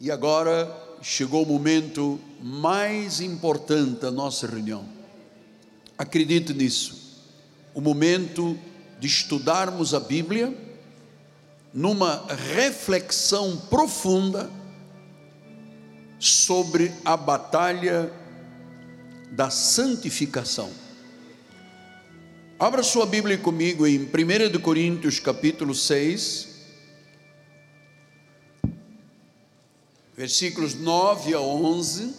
[0.00, 0.72] E agora
[1.02, 4.84] chegou o momento mais importante da nossa reunião.
[5.96, 7.18] Acredite nisso.
[7.74, 8.56] O momento
[9.00, 10.56] de estudarmos a Bíblia
[11.74, 14.50] numa reflexão profunda
[16.18, 18.12] sobre a batalha
[19.32, 20.70] da santificação.
[22.58, 26.47] Abra sua Bíblia comigo em 1 Coríntios capítulo 6,
[30.18, 32.12] versículos 9 a 11.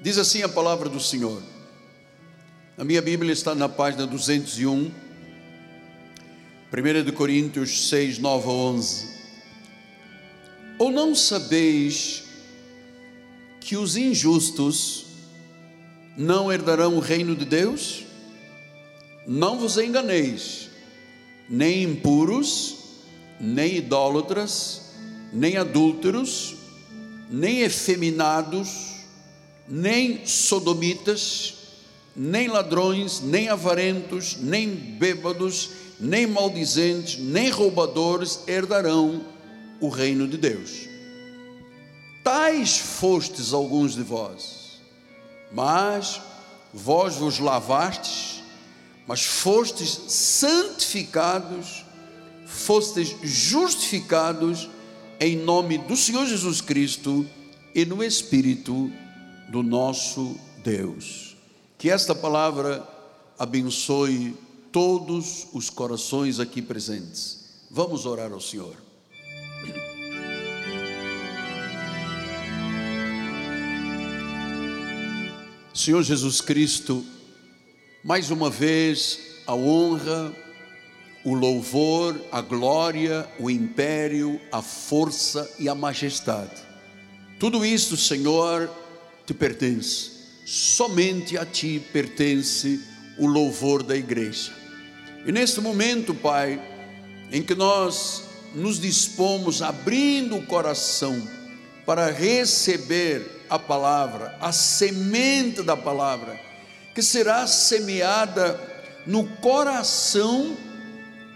[0.00, 1.42] Diz assim a palavra do Senhor.
[2.78, 4.90] A minha Bíblia está na página 201,
[6.72, 9.14] 1 Coríntios 6, 9 a 11.
[10.78, 12.24] Ou não sabeis
[13.60, 15.04] que os injustos
[16.16, 18.06] não herdarão o reino de Deus?
[19.26, 20.70] Não vos enganeis,
[21.48, 22.76] nem impuros,
[23.40, 24.82] nem idólatras,
[25.32, 26.56] nem adúlteros,
[27.30, 28.94] nem efeminados,
[29.68, 31.54] nem sodomitas,
[32.14, 39.24] nem ladrões, nem avarentos, nem bêbados, nem maldizentes, nem roubadores herdarão
[39.80, 40.88] o reino de Deus.
[42.22, 44.80] Tais fostes alguns de vós,
[45.52, 46.20] mas
[46.72, 48.33] vós vos lavastes,
[49.06, 51.84] mas fostes santificados,
[52.46, 54.68] fostes justificados
[55.20, 57.26] em nome do Senhor Jesus Cristo
[57.74, 58.90] e no Espírito
[59.48, 61.36] do nosso Deus.
[61.78, 62.86] Que esta palavra
[63.38, 64.36] abençoe
[64.72, 67.44] todos os corações aqui presentes.
[67.70, 68.74] Vamos orar ao Senhor.
[75.74, 77.04] Senhor Jesus Cristo,
[78.04, 80.30] mais uma vez a honra,
[81.24, 86.62] o louvor, a glória, o império, a força e a majestade.
[87.40, 88.70] Tudo isso, Senhor,
[89.24, 90.10] te pertence.
[90.44, 92.78] Somente a ti pertence
[93.18, 94.52] o louvor da igreja.
[95.24, 96.60] E neste momento, Pai,
[97.32, 101.26] em que nós nos dispomos abrindo o coração
[101.86, 106.43] para receber a palavra, a semente da palavra,
[106.94, 108.58] que será semeada
[109.06, 110.56] no coração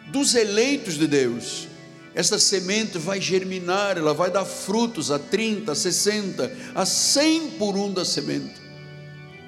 [0.06, 1.66] dos eleitos de Deus.
[2.14, 7.76] Esta semente vai germinar, ela vai dar frutos a 30, a 60, a 100 por
[7.76, 8.54] um da semente.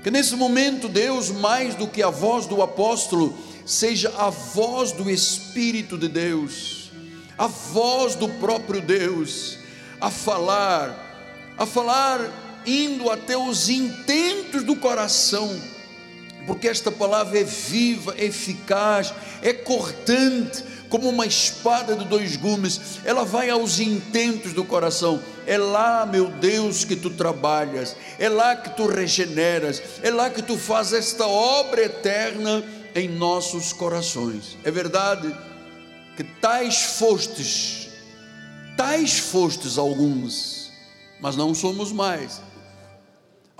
[0.02, 5.10] Que nesse momento, Deus, mais do que a voz do apóstolo, seja a voz do
[5.10, 6.90] Espírito de Deus,
[7.36, 9.58] a voz do próprio Deus,
[10.00, 12.20] a falar, a falar
[12.66, 15.60] indo até os intentos do coração,
[16.46, 19.12] porque esta palavra é viva, é eficaz,
[19.42, 25.22] é cortante, como uma espada de dois gumes, ela vai aos intentos do coração.
[25.46, 30.42] É lá, meu Deus, que tu trabalhas, é lá que tu regeneras, é lá que
[30.42, 32.64] tu fazes esta obra eterna
[32.94, 34.58] em nossos corações.
[34.64, 35.32] É verdade
[36.16, 37.88] que tais fostes,
[38.76, 40.72] tais fostes alguns,
[41.20, 42.42] mas não somos mais.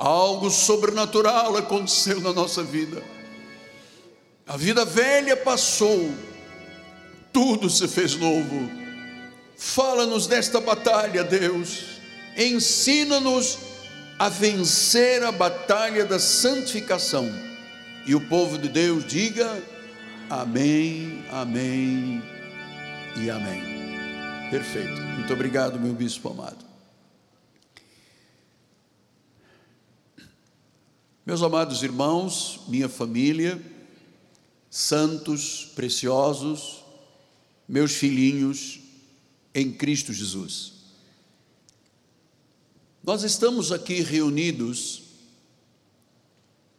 [0.00, 3.02] Algo sobrenatural aconteceu na nossa vida.
[4.46, 6.10] A vida velha passou,
[7.30, 8.70] tudo se fez novo.
[9.58, 12.00] Fala-nos desta batalha, Deus.
[12.34, 13.58] Ensina-nos
[14.18, 17.30] a vencer a batalha da santificação.
[18.06, 19.62] E o povo de Deus diga:
[20.30, 22.22] Amém, Amém
[23.18, 24.48] e Amém.
[24.50, 24.98] Perfeito.
[24.98, 26.69] Muito obrigado, meu bispo amado.
[31.30, 33.62] Meus amados irmãos, minha família,
[34.68, 36.82] santos, preciosos,
[37.68, 38.80] meus filhinhos
[39.54, 40.72] em Cristo Jesus.
[43.00, 45.02] Nós estamos aqui reunidos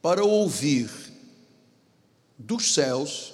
[0.02, 0.92] para ouvir
[2.38, 3.34] dos céus,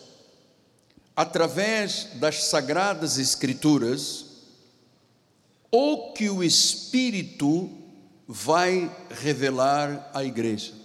[1.15, 4.23] através das sagradas Escrituras,
[5.71, 7.71] o que o Espírito
[8.27, 10.76] vai revelar à igreja.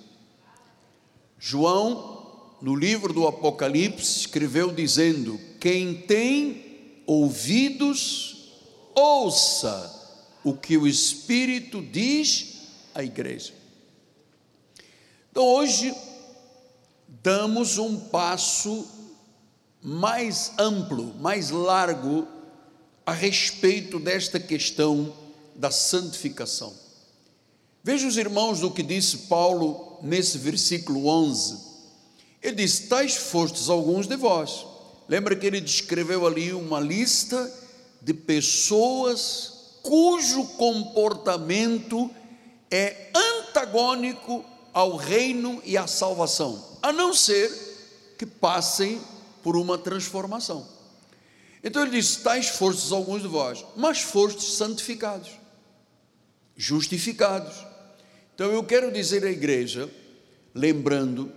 [1.44, 8.52] João, no livro do Apocalipse, escreveu dizendo: Quem tem ouvidos,
[8.94, 9.92] ouça
[10.44, 12.60] o que o Espírito diz
[12.94, 13.52] à igreja.
[15.32, 15.92] Então hoje
[17.08, 18.86] damos um passo
[19.82, 22.24] mais amplo, mais largo
[23.04, 25.12] a respeito desta questão
[25.56, 26.72] da santificação.
[27.82, 31.58] Veja os irmãos do que disse Paulo nesse versículo 11.
[32.42, 34.66] Ele diz: Tais fostes alguns de vós.
[35.08, 37.52] Lembra que ele descreveu ali uma lista
[38.00, 39.52] de pessoas
[39.82, 42.10] cujo comportamento
[42.70, 47.50] é antagônico ao reino e à salvação, a não ser
[48.16, 49.00] que passem
[49.42, 50.66] por uma transformação.
[51.62, 55.30] Então ele diz: Tais fostes alguns de vós, mas fostes santificados,
[56.56, 57.71] justificados.
[58.34, 59.90] Então eu quero dizer à igreja,
[60.54, 61.32] lembrando,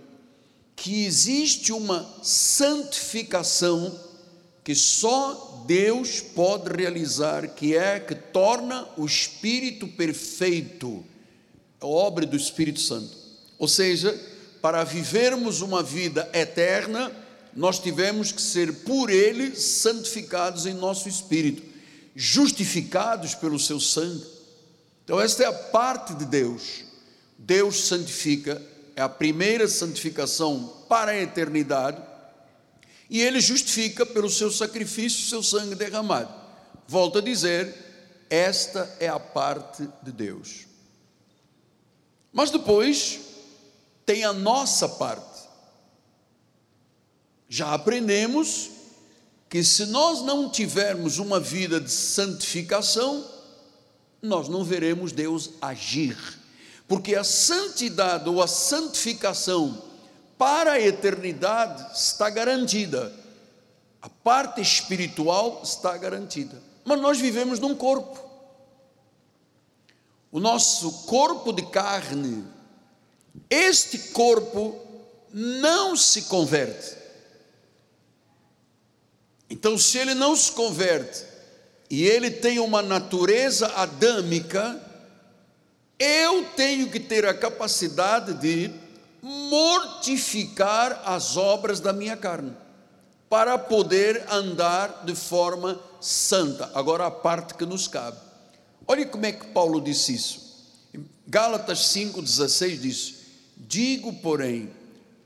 [0.74, 3.98] que existe uma santificação
[4.62, 11.04] que só Deus pode realizar, que é que torna o Espírito perfeito,
[11.80, 13.16] a obra do Espírito Santo.
[13.58, 14.18] Ou seja,
[14.60, 17.12] para vivermos uma vida eterna,
[17.54, 21.62] nós tivemos que ser por Ele santificados em nosso espírito,
[22.14, 24.26] justificados pelo seu sangue.
[25.04, 26.85] Então, esta é a parte de Deus.
[27.38, 28.60] Deus santifica,
[28.94, 32.02] é a primeira santificação para a eternidade,
[33.08, 36.32] e Ele justifica pelo seu sacrifício, seu sangue derramado.
[36.88, 37.74] Volto a dizer,
[38.28, 40.66] esta é a parte de Deus.
[42.32, 43.20] Mas depois
[44.04, 45.48] tem a nossa parte.
[47.48, 48.70] Já aprendemos
[49.48, 53.24] que se nós não tivermos uma vida de santificação,
[54.20, 56.16] nós não veremos Deus agir,
[56.86, 59.82] porque a santidade ou a santificação
[60.38, 63.12] para a eternidade está garantida,
[64.00, 68.24] a parte espiritual está garantida, mas nós vivemos num corpo,
[70.30, 72.44] o nosso corpo de carne,
[73.50, 74.78] este corpo
[75.32, 76.96] não se converte,
[79.48, 81.24] então, se ele não se converte
[81.88, 84.80] e ele tem uma natureza adâmica,
[85.98, 88.70] eu tenho que ter a capacidade de
[89.22, 92.52] mortificar as obras da minha carne,
[93.28, 96.70] para poder andar de forma santa.
[96.74, 98.18] Agora, a parte que nos cabe.
[98.86, 100.46] Olha como é que Paulo disse isso.
[101.26, 103.14] Gálatas 5,16 diz:
[103.56, 104.70] Digo, porém,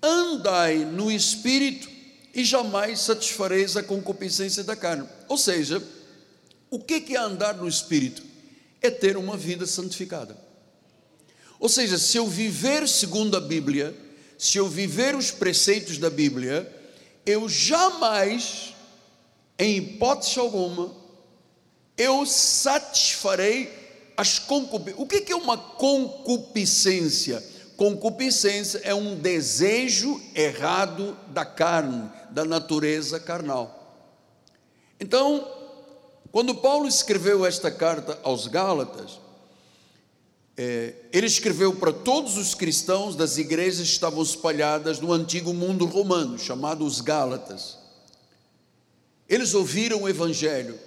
[0.02, 1.90] andai no espírito
[2.34, 5.06] e jamais satisfareis a concupiscência da carne.
[5.28, 5.82] Ou seja,
[6.70, 8.22] o que é andar no Espírito?
[8.80, 10.36] É ter uma vida santificada.
[11.60, 13.94] Ou seja, se eu viver segundo a Bíblia,
[14.38, 16.66] se eu viver os preceitos da Bíblia,
[17.26, 18.74] eu jamais,
[19.58, 20.90] em hipótese alguma,
[21.98, 23.70] eu satisfarei
[24.16, 25.04] as concupiscências.
[25.04, 27.44] O que é uma concupiscência?
[27.76, 34.08] Concupiscência é um desejo errado da carne, da natureza carnal.
[34.98, 35.46] Então,
[36.32, 39.18] quando Paulo escreveu esta carta aos Gálatas,
[40.62, 45.86] é, ele escreveu para todos os cristãos das igrejas que estavam espalhadas no antigo mundo
[45.86, 47.78] romano, chamados Gálatas.
[49.26, 50.78] Eles ouviram o Evangelho,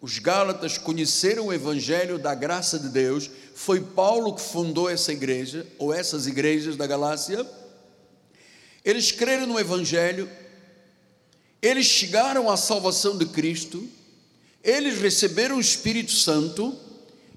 [0.00, 5.68] os Gálatas conheceram o Evangelho da graça de Deus, foi Paulo que fundou essa igreja,
[5.78, 7.48] ou essas igrejas da Galácia.
[8.84, 10.28] Eles creram no Evangelho,
[11.62, 13.88] eles chegaram à salvação de Cristo,
[14.64, 16.76] eles receberam o Espírito Santo,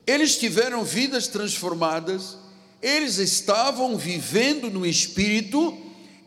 [0.06, 2.38] eles tiveram vidas transformadas,
[2.82, 5.76] eles estavam vivendo no Espírito,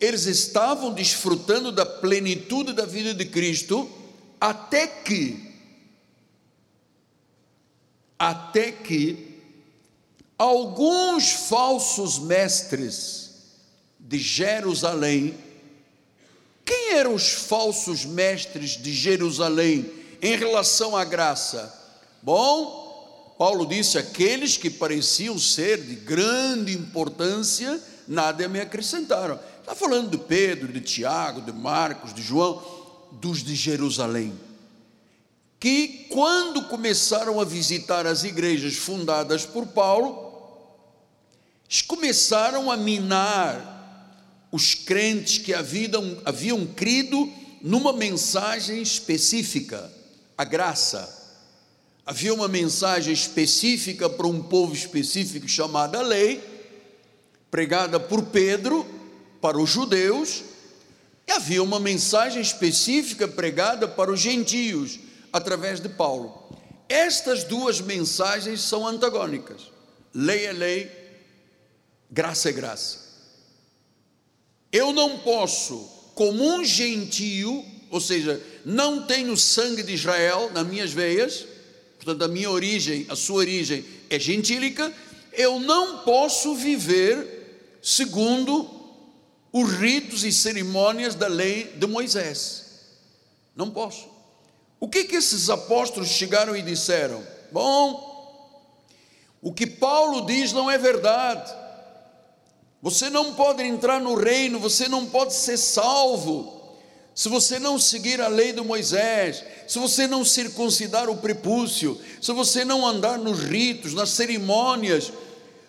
[0.00, 3.88] eles estavam desfrutando da plenitude da vida de Cristo,
[4.40, 5.46] até que
[8.18, 9.40] até que
[10.36, 13.30] alguns falsos mestres
[14.00, 15.36] de Jerusalém,
[16.64, 19.88] quem eram os falsos mestres de Jerusalém
[20.20, 21.72] em relação à graça?
[22.20, 22.87] Bom,
[23.38, 29.38] Paulo disse: aqueles que pareciam ser de grande importância, nada me acrescentaram.
[29.60, 32.62] Está falando de Pedro, de Tiago, de Marcos, de João,
[33.12, 34.34] dos de Jerusalém
[35.60, 40.26] que, quando começaram a visitar as igrejas fundadas por Paulo,
[41.86, 43.76] começaram a minar
[44.52, 47.30] os crentes que haviam, haviam crido
[47.60, 49.92] numa mensagem específica,
[50.36, 51.16] a graça.
[52.08, 56.42] Havia uma mensagem específica para um povo específico chamada lei,
[57.50, 58.86] pregada por Pedro
[59.42, 60.42] para os judeus,
[61.26, 64.98] e havia uma mensagem específica pregada para os gentios,
[65.30, 66.50] através de Paulo.
[66.88, 69.70] Estas duas mensagens são antagônicas.
[70.14, 70.90] Lei é lei,
[72.10, 73.00] graça é graça.
[74.72, 80.90] Eu não posso, como um gentio, ou seja, não tenho sangue de Israel nas minhas
[80.90, 81.57] veias,
[81.98, 84.92] portanto, a minha origem, a sua origem é gentílica,
[85.32, 88.68] eu não posso viver segundo
[89.52, 92.66] os ritos e cerimônias da lei de Moisés.
[93.54, 94.08] Não posso.
[94.80, 97.26] O que que esses apóstolos chegaram e disseram?
[97.50, 98.08] Bom,
[99.42, 101.52] o que Paulo diz não é verdade.
[102.80, 106.57] Você não pode entrar no reino, você não pode ser salvo
[107.18, 112.30] se você não seguir a lei de Moisés, se você não circuncidar o prepúcio, se
[112.30, 115.12] você não andar nos ritos, nas cerimônias,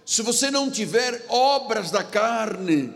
[0.06, 2.94] se você não tiver obras da carne,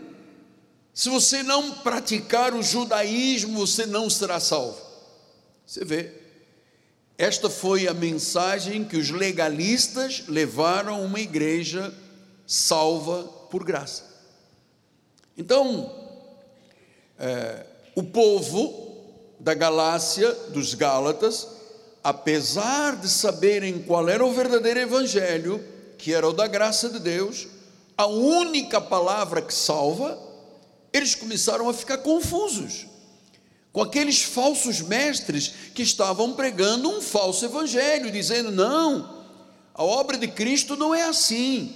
[0.94, 4.80] se você não praticar o judaísmo, você não será salvo.
[5.66, 6.12] Você vê,
[7.18, 11.92] esta foi a mensagem que os legalistas levaram a uma igreja
[12.46, 14.04] salva por graça.
[15.36, 15.92] Então,
[17.18, 18.82] é, o povo
[19.38, 21.46] da Galácia, dos Gálatas,
[22.02, 25.62] apesar de saberem qual era o verdadeiro evangelho,
[25.98, 27.46] que era o da graça de Deus,
[27.96, 30.18] a única palavra que salva,
[30.92, 32.86] eles começaram a ficar confusos
[33.74, 39.24] com aqueles falsos mestres que estavam pregando um falso evangelho, dizendo: não,
[39.74, 41.74] a obra de Cristo não é assim.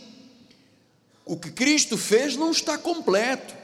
[1.27, 3.58] O que Cristo fez não está completo.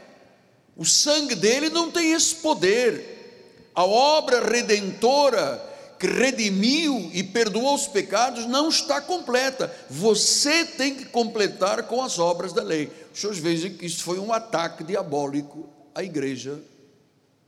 [0.76, 3.70] O sangue dele não tem esse poder.
[3.74, 9.74] A obra redentora que redimiu e perdoou os pecados não está completa.
[9.88, 12.90] Você tem que completar com as obras da lei.
[13.12, 16.60] Os senhores vejam que isso foi um ataque diabólico à igreja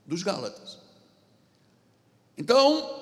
[0.05, 0.77] dos Gálatas.
[2.37, 2.97] Então,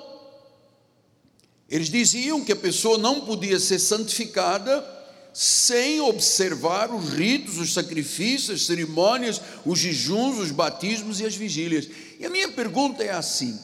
[1.69, 4.94] eles diziam que a pessoa não podia ser santificada
[5.37, 11.89] sem observar os ritos, os sacrifícios, as cerimônias, os jejuns, os batismos e as vigílias.
[12.17, 13.59] E a minha pergunta é assim: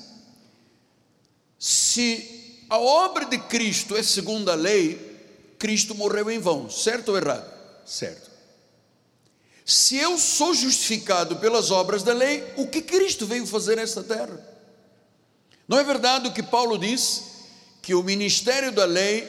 [1.58, 5.00] se a obra de Cristo é segundo a lei,
[5.58, 7.50] Cristo morreu em vão, certo ou errado?
[7.86, 8.30] Certo.
[9.66, 14.46] Se eu sou justificado pelas obras da lei, o que Cristo veio fazer nesta terra?
[15.70, 17.24] Não é verdade o que Paulo diz?
[17.82, 19.25] Que o ministério da lei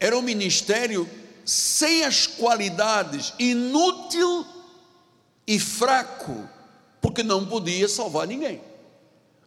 [0.00, 1.08] era um ministério
[1.46, 4.44] sem as qualidades, inútil
[5.46, 6.48] e fraco,
[7.00, 8.60] porque não podia salvar ninguém.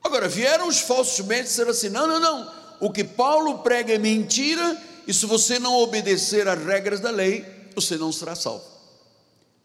[0.02, 3.98] Agora, vieram os falsos e disseram assim: não, não, não, o que Paulo prega é
[3.98, 8.64] mentira, e se você não obedecer às regras da lei, você não será salvo.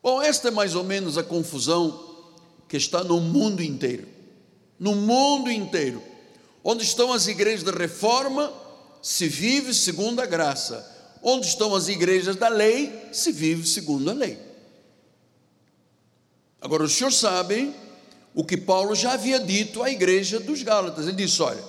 [0.02, 2.26] Bom, esta é mais ou menos a confusão
[2.68, 4.08] que está no mundo inteiro.
[4.78, 6.02] No mundo inteiro.
[6.64, 8.52] Onde estão as igrejas da reforma,
[9.00, 10.93] se vive segundo a graça
[11.26, 14.38] Onde estão as igrejas da lei, se vive segundo a lei.
[16.60, 17.74] Agora, os senhores sabem
[18.34, 21.06] o que Paulo já havia dito à igreja dos Gálatas.
[21.06, 21.64] Ele disse: Olha,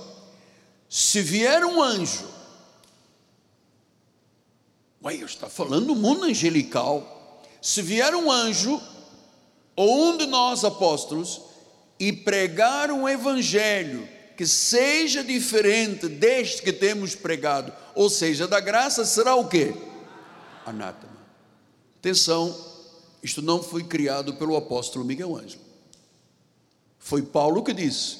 [0.90, 2.28] se vier um anjo,
[5.02, 7.42] ué, está falando do mundo angelical.
[7.62, 8.82] Se vier um anjo,
[9.74, 11.42] ou um de nós apóstolos,
[11.98, 19.06] e pregar um evangelho que seja diferente deste que temos pregado, ou seja, da graça,
[19.06, 19.74] será o que?
[20.66, 21.16] Anátema.
[22.00, 22.56] Atenção,
[23.24, 25.64] isto não foi criado pelo apóstolo Miguel Ângelo.
[27.00, 28.18] Foi Paulo que disse: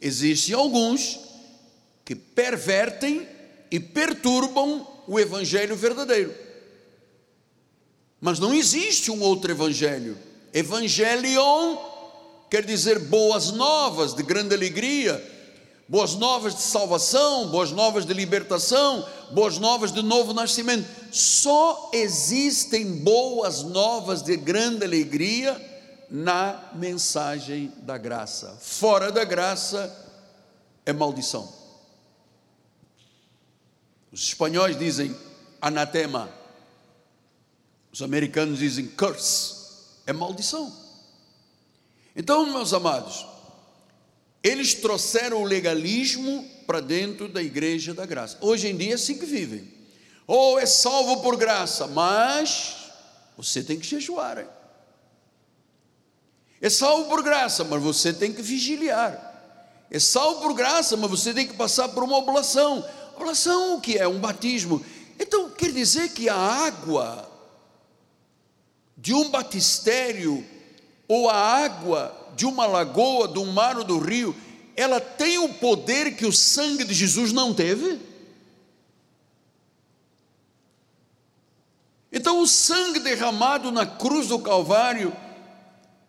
[0.00, 1.18] existem alguns
[2.04, 3.26] que pervertem
[3.70, 6.34] e perturbam o evangelho verdadeiro.
[8.20, 10.16] Mas não existe um outro evangelho.
[10.52, 11.76] Evangelion
[12.50, 15.35] quer dizer boas novas de grande alegria
[15.88, 20.86] boas novas de salvação, boas novas de libertação, boas novas de novo nascimento.
[21.12, 25.74] Só existem boas novas de grande alegria
[26.10, 28.56] na mensagem da graça.
[28.60, 29.94] Fora da graça
[30.84, 31.52] é maldição.
[34.12, 35.14] Os espanhóis dizem
[35.60, 36.30] anatema,
[37.92, 39.54] os americanos dizem curse,
[40.06, 40.72] é maldição.
[42.14, 43.26] Então, meus amados,
[44.46, 48.38] eles trouxeram o legalismo para dentro da igreja da graça.
[48.40, 49.72] Hoje em dia é assim que vivem.
[50.24, 52.76] Ou é salvo por graça, mas
[53.36, 54.38] você tem que jejuar.
[54.38, 54.46] Hein?
[56.60, 59.34] É salvo por graça, mas você tem que vigiliar.
[59.90, 62.84] É salvo por graça, mas você tem que passar por uma oblação.
[63.16, 64.06] Oblação o que é?
[64.06, 64.84] Um batismo.
[65.18, 67.28] Então quer dizer que a água
[68.96, 70.44] de um batistério
[71.08, 74.36] ou a água de uma lagoa, de um mar ou do rio,
[74.76, 77.98] ela tem o poder que o sangue de Jesus não teve?
[82.12, 85.12] Então, o sangue derramado na cruz do Calvário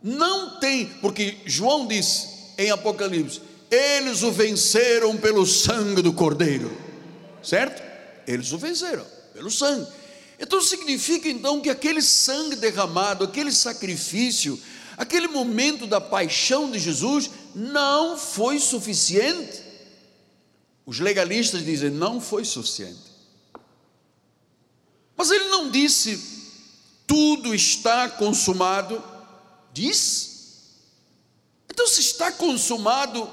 [0.04, 6.76] não tem, porque João disse em Apocalipse: eles o venceram pelo sangue do Cordeiro,
[7.44, 7.84] certo?
[8.26, 9.88] Eles o venceram pelo sangue.
[10.40, 14.60] Então significa então que aquele sangue derramado, aquele sacrifício,
[14.98, 19.62] Aquele momento da paixão de Jesus não foi suficiente
[20.86, 23.08] Os legalistas dizem não foi suficiente.
[25.16, 26.38] Mas ele não disse
[27.08, 29.02] tudo está consumado.
[29.74, 30.36] Disse.
[31.70, 33.30] Então, se está consumado,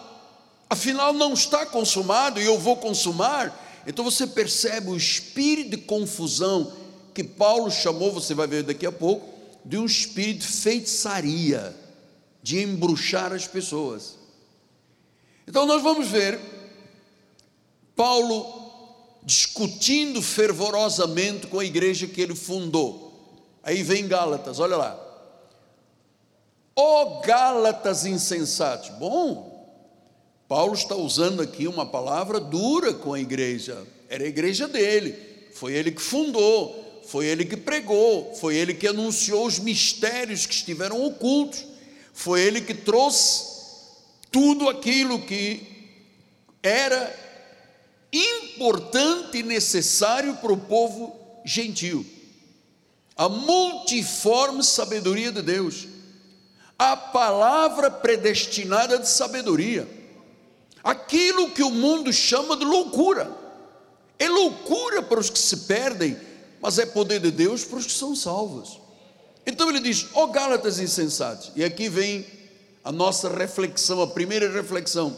[0.70, 3.82] afinal não está consumado e eu vou consumar.
[3.86, 6.72] Então você percebe o espírito de confusão
[7.12, 9.33] que Paulo chamou, você vai ver daqui a pouco,
[9.64, 11.74] de um espírito de feitiçaria,
[12.42, 14.18] de embruxar as pessoas.
[15.46, 16.38] Então nós vamos ver
[17.96, 18.62] Paulo
[19.22, 23.04] discutindo fervorosamente com a igreja que ele fundou.
[23.62, 25.00] Aí vem Gálatas, olha lá.
[26.76, 28.90] Ó oh, Gálatas insensatos.
[28.98, 29.54] Bom,
[30.46, 33.86] Paulo está usando aqui uma palavra dura com a igreja.
[34.08, 35.14] Era a igreja dele,
[35.54, 40.54] foi ele que fundou, foi ele que pregou, foi ele que anunciou os mistérios que
[40.54, 41.64] estiveram ocultos,
[42.12, 43.54] foi ele que trouxe
[44.30, 45.62] tudo aquilo que
[46.62, 47.14] era
[48.12, 52.06] importante e necessário para o povo gentil.
[53.16, 55.86] A multiforme sabedoria de Deus,
[56.78, 59.88] a palavra predestinada de sabedoria,
[60.82, 63.30] aquilo que o mundo chama de loucura.
[64.18, 66.16] É loucura para os que se perdem,
[66.64, 68.80] mas é poder de Deus para os que são salvos.
[69.44, 72.24] Então ele diz: ó oh, Gálatas insensatos, e aqui vem
[72.82, 75.14] a nossa reflexão, a primeira reflexão.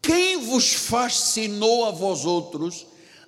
[0.00, 2.86] Quem vos fascinou a vós outros,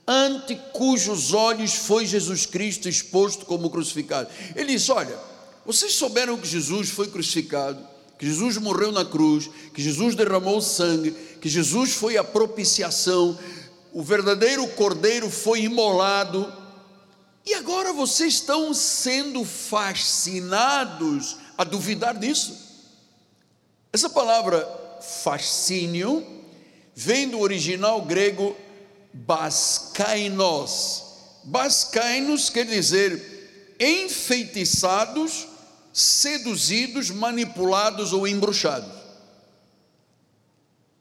[0.09, 4.31] ante cujos olhos foi Jesus Cristo exposto como crucificado?
[4.57, 5.19] Ele disse: Olha,
[5.67, 7.87] vocês souberam que Jesus foi crucificado,
[8.19, 11.11] que Jesus morreu na cruz, que Jesus derramou sangue,
[11.43, 13.39] que Jesus foi a propiciação,
[13.93, 16.60] o verdadeiro cordeiro foi imolado,
[17.45, 22.57] e agora vocês estão sendo fascinados a duvidar disso.
[23.93, 24.65] Essa palavra
[25.01, 26.25] fascínio
[26.95, 28.57] vem do original grego
[29.13, 31.03] baskainos.
[31.45, 35.49] Baskainos quer dizer enfeitiçados,
[35.93, 39.01] seduzidos, manipulados ou embruxados.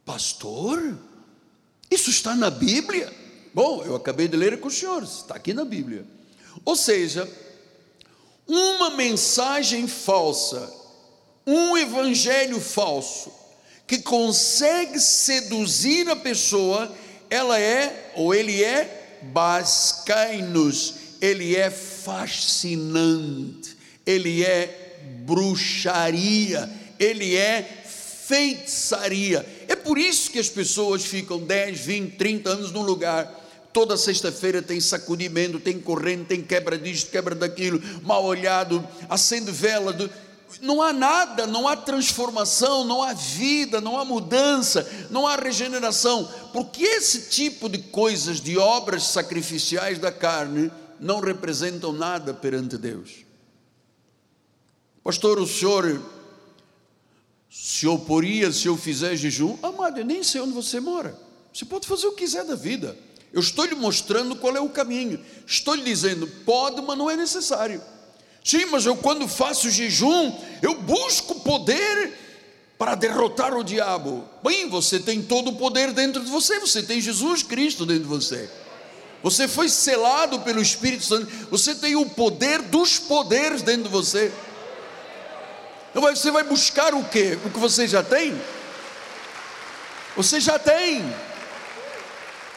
[0.05, 0.97] Pastor,
[1.91, 3.13] isso está na Bíblia?
[3.53, 6.05] Bom, eu acabei de ler com os senhores, está aqui na Bíblia.
[6.69, 7.27] Ou seja,
[8.47, 10.71] uma mensagem falsa,
[11.47, 13.31] um evangelho falso,
[13.87, 16.95] que consegue seduzir a pessoa,
[17.27, 27.67] ela é, ou ele é, bascainos, ele é fascinante, ele é bruxaria, ele é
[28.27, 29.43] feitiçaria.
[29.67, 33.38] É por isso que as pessoas ficam 10, 20, 30 anos num lugar.
[33.79, 39.93] Toda sexta-feira tem sacudimento, tem corrente, tem quebra disto, quebra daquilo, mal olhado, acende vela.
[39.93, 40.09] Do
[40.61, 46.29] não há nada, não há transformação, não há vida, não há mudança, não há regeneração,
[46.51, 53.23] porque esse tipo de coisas, de obras sacrificiais da carne, não representam nada perante Deus.
[55.01, 56.03] Pastor, o senhor
[57.49, 59.57] se oporia se eu fizer jejum?
[59.63, 61.17] Amado, eu nem sei onde você mora.
[61.53, 62.97] Você pode fazer o que quiser da vida.
[63.31, 65.23] Eu estou lhe mostrando qual é o caminho.
[65.45, 67.81] Estou lhe dizendo, pode, mas não é necessário.
[68.43, 72.13] Sim, mas eu quando faço jejum, eu busco poder
[72.77, 74.27] para derrotar o diabo.
[74.41, 78.09] Bem, você tem todo o poder dentro de você, você tem Jesus Cristo dentro de
[78.09, 78.49] você.
[79.21, 84.31] Você foi selado pelo Espírito Santo, você tem o poder dos poderes dentro de você.
[85.89, 87.37] Então você vai buscar o que?
[87.45, 88.39] O que você já tem?
[90.15, 91.03] Você já tem.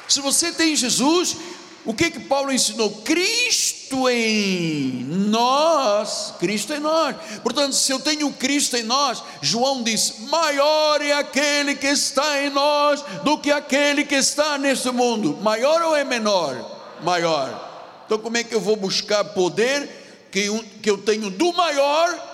[0.08, 1.36] Se você tem Jesus,
[1.84, 2.90] o que que Paulo ensinou?
[3.02, 7.16] Cristo em nós, Cristo em nós.
[7.42, 12.50] Portanto, se eu tenho Cristo em nós, João diz: maior é aquele que está em
[12.50, 15.36] nós do que aquele que está neste mundo.
[15.42, 16.54] Maior ou é menor?
[17.02, 17.70] Maior.
[18.06, 20.46] Então, como é que eu vou buscar poder que,
[20.80, 22.30] que eu tenho do maior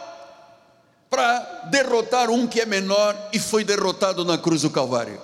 [1.08, 5.18] para derrotar um que é menor e foi derrotado na cruz do Calvário?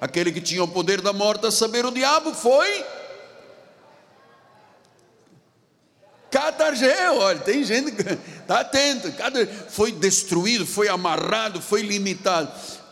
[0.00, 2.84] Aquele que tinha o poder da morte, a saber, o diabo, foi
[6.30, 9.12] Catargeu, olha, tem gente que está atento,
[9.68, 12.50] foi destruído, foi amarrado, foi limitado.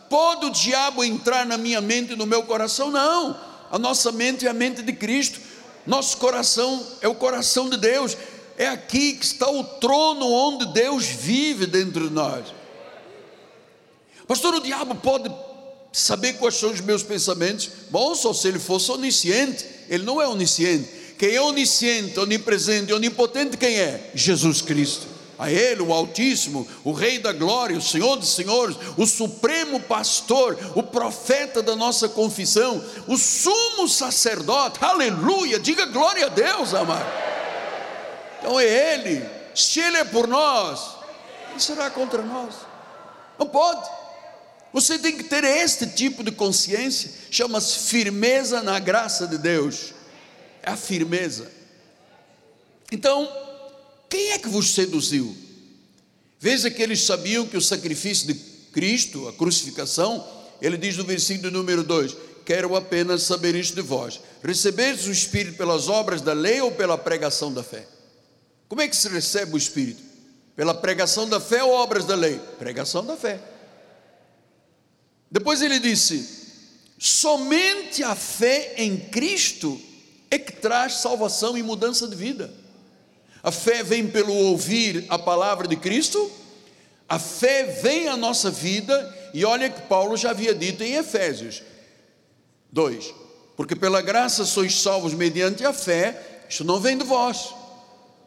[0.09, 2.91] Pode o diabo entrar na minha mente e no meu coração?
[2.91, 3.39] Não,
[3.71, 5.39] a nossa mente é a mente de Cristo,
[5.87, 8.17] nosso coração é o coração de Deus,
[8.57, 12.53] é aqui que está o trono onde Deus vive dentro de nós.
[14.27, 15.33] Pastor, o diabo pode
[15.91, 17.69] saber quais são os meus pensamentos?
[17.89, 23.57] Bom, só se ele fosse onisciente, ele não é onisciente quem é onisciente, onipresente, onipotente,
[23.57, 24.09] quem é?
[24.15, 25.05] Jesus Cristo.
[25.37, 30.57] a Ele, o Altíssimo, o Rei da Glória, o Senhor dos Senhores, o Supremo Pastor,
[30.75, 37.05] o profeta da nossa confissão, o sumo sacerdote, aleluia, diga glória a Deus, amado.
[38.39, 40.95] Então é Ele, se Ele é por nós,
[41.51, 42.55] Ele será contra nós?
[43.37, 43.89] Não pode.
[44.71, 49.93] Você tem que ter este tipo de consciência, chama-se firmeza na graça de Deus.
[50.61, 51.49] É a firmeza.
[52.91, 53.27] Então,
[54.07, 55.35] quem é que vos seduziu?
[56.39, 58.33] Veja que eles sabiam que o sacrifício de
[58.71, 60.25] Cristo, a crucificação,
[60.61, 65.57] ele diz no versículo número 2: Quero apenas saber isto de vós: recebestes o Espírito
[65.57, 67.85] pelas obras da lei ou pela pregação da fé?
[68.67, 70.01] Como é que se recebe o Espírito?
[70.55, 72.39] Pela pregação da fé ou obras da lei?
[72.57, 73.39] Pregação da fé.
[75.31, 76.27] Depois ele disse:
[76.97, 79.79] somente a fé em Cristo
[80.31, 82.53] é que traz salvação e mudança de vida.
[83.41, 86.29] A fé vem pelo ouvir a palavra de Cristo,
[87.07, 91.63] a fé vem à nossa vida, e olha que Paulo já havia dito em Efésios
[92.71, 93.13] 2:
[93.55, 97.53] porque pela graça sois salvos mediante a fé, isso não vem de vós,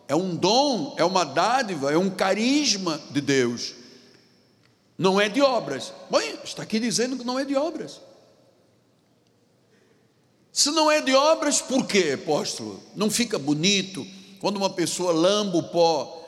[0.08, 3.74] é um dom, é uma dádiva, é um carisma de Deus,
[5.02, 5.92] não é de obras.
[6.08, 8.00] Bem, está aqui dizendo que não é de obras.
[10.52, 12.80] Se não é de obras, por quê, apóstolo?
[12.94, 14.06] Não fica bonito
[14.40, 16.20] quando uma pessoa lamba o pó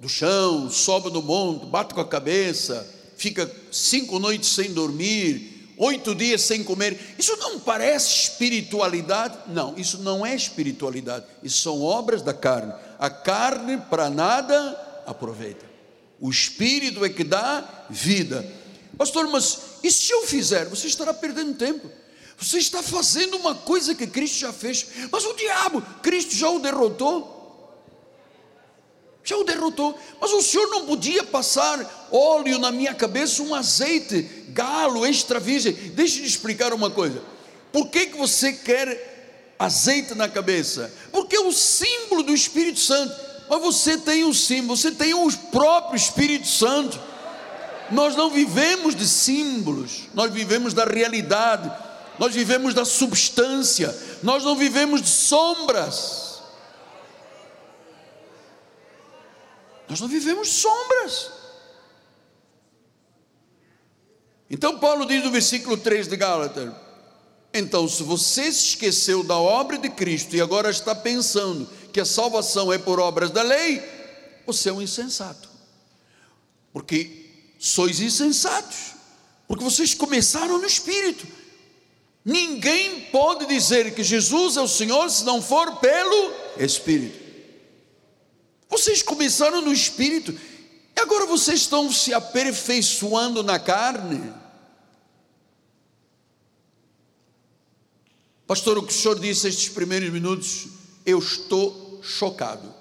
[0.00, 6.12] do chão, sobe no monte, bate com a cabeça, fica cinco noites sem dormir, oito
[6.12, 9.38] dias sem comer, isso não parece espiritualidade?
[9.46, 12.74] Não, isso não é espiritualidade, isso são obras da carne.
[12.98, 15.75] A carne para nada aproveita.
[16.20, 18.46] O espírito é que dá vida.
[18.96, 20.66] Pastor, mas e se eu fizer?
[20.66, 21.90] Você estará perdendo tempo.
[22.38, 26.58] Você está fazendo uma coisa que Cristo já fez, mas o diabo, Cristo já o
[26.58, 27.36] derrotou
[29.26, 29.98] já o derrotou.
[30.20, 35.72] Mas o Senhor não podia passar óleo na minha cabeça, um azeite, galo, extra virgem.
[35.72, 37.20] Deixa eu te explicar uma coisa.
[37.72, 40.94] Por que, que você quer azeite na cabeça?
[41.10, 43.25] Porque é o símbolo do Espírito Santo.
[43.48, 46.98] Mas você tem o símbolo, você tem o próprio Espírito Santo.
[47.90, 51.70] Nós não vivemos de símbolos, nós vivemos da realidade,
[52.18, 56.42] nós vivemos da substância, nós não vivemos de sombras.
[59.88, 61.30] Nós não vivemos sombras.
[64.50, 66.72] Então Paulo diz no versículo 3 de Gálatas:
[67.54, 72.04] Então, se você se esqueceu da obra de Cristo e agora está pensando que a
[72.04, 73.82] salvação é por obras da lei,
[74.44, 75.48] você é um insensato.
[76.70, 77.24] Porque
[77.58, 78.92] sois insensatos,
[79.48, 81.26] porque vocês começaram no espírito.
[82.22, 87.18] Ninguém pode dizer que Jesus é o Senhor se não for pelo espírito.
[88.68, 90.38] Vocês começaram no espírito,
[90.94, 94.34] e agora vocês estão se aperfeiçoando na carne.
[98.46, 100.68] Pastor, o que o senhor disse estes primeiros minutos,
[101.06, 102.72] eu estou chocado.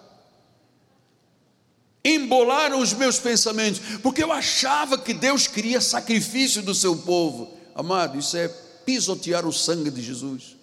[2.04, 7.58] Embolaram os meus pensamentos, porque eu achava que Deus queria sacrifício do seu povo.
[7.74, 8.48] Amado, isso é
[8.86, 10.56] pisotear o sangue de Jesus,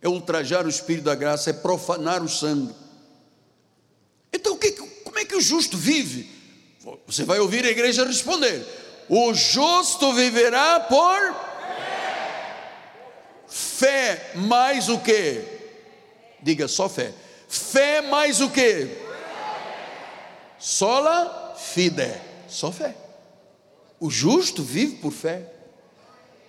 [0.00, 2.74] é ultrajar o Espírito da graça, é profanar o sangue.
[4.32, 6.30] Então, que, como é que o justo vive?
[7.06, 8.64] Você vai ouvir a igreja responder:
[9.08, 11.48] o justo viverá por
[13.46, 15.44] fé, mais o que?
[16.42, 17.12] Diga só fé.
[17.48, 18.88] Fé mais o que?
[20.58, 22.14] Sola fide,
[22.48, 22.94] só fé.
[23.98, 25.52] O justo vive por fé.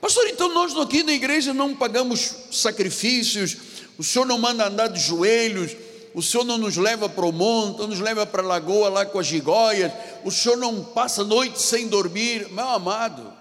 [0.01, 3.57] Pastor, então nós aqui na igreja não pagamos sacrifícios,
[3.97, 5.75] o senhor não manda andar de joelhos,
[6.13, 9.05] o Senhor não nos leva para o monte, não nos leva para a lagoa lá
[9.05, 9.91] com as gigóias,
[10.23, 13.31] o Senhor não passa noite sem dormir, meu amado,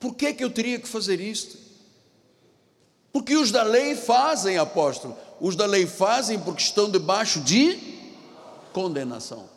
[0.00, 1.56] por que, que eu teria que fazer isto?
[3.12, 7.76] Porque os da lei fazem, apóstolo, os da lei fazem porque estão debaixo de
[8.72, 9.50] condenação.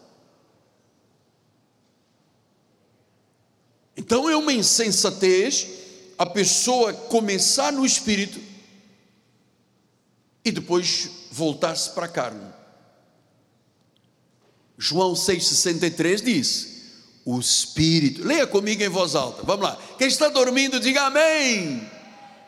[3.96, 5.68] Então é uma insensatez
[6.18, 8.42] a pessoa começar no espírito
[10.44, 12.52] e depois voltar-se para a carne.
[14.76, 16.68] João 6,63 diz:
[17.24, 19.78] O Espírito, leia comigo em voz alta, vamos lá.
[20.00, 21.88] Quem está dormindo, diga amém.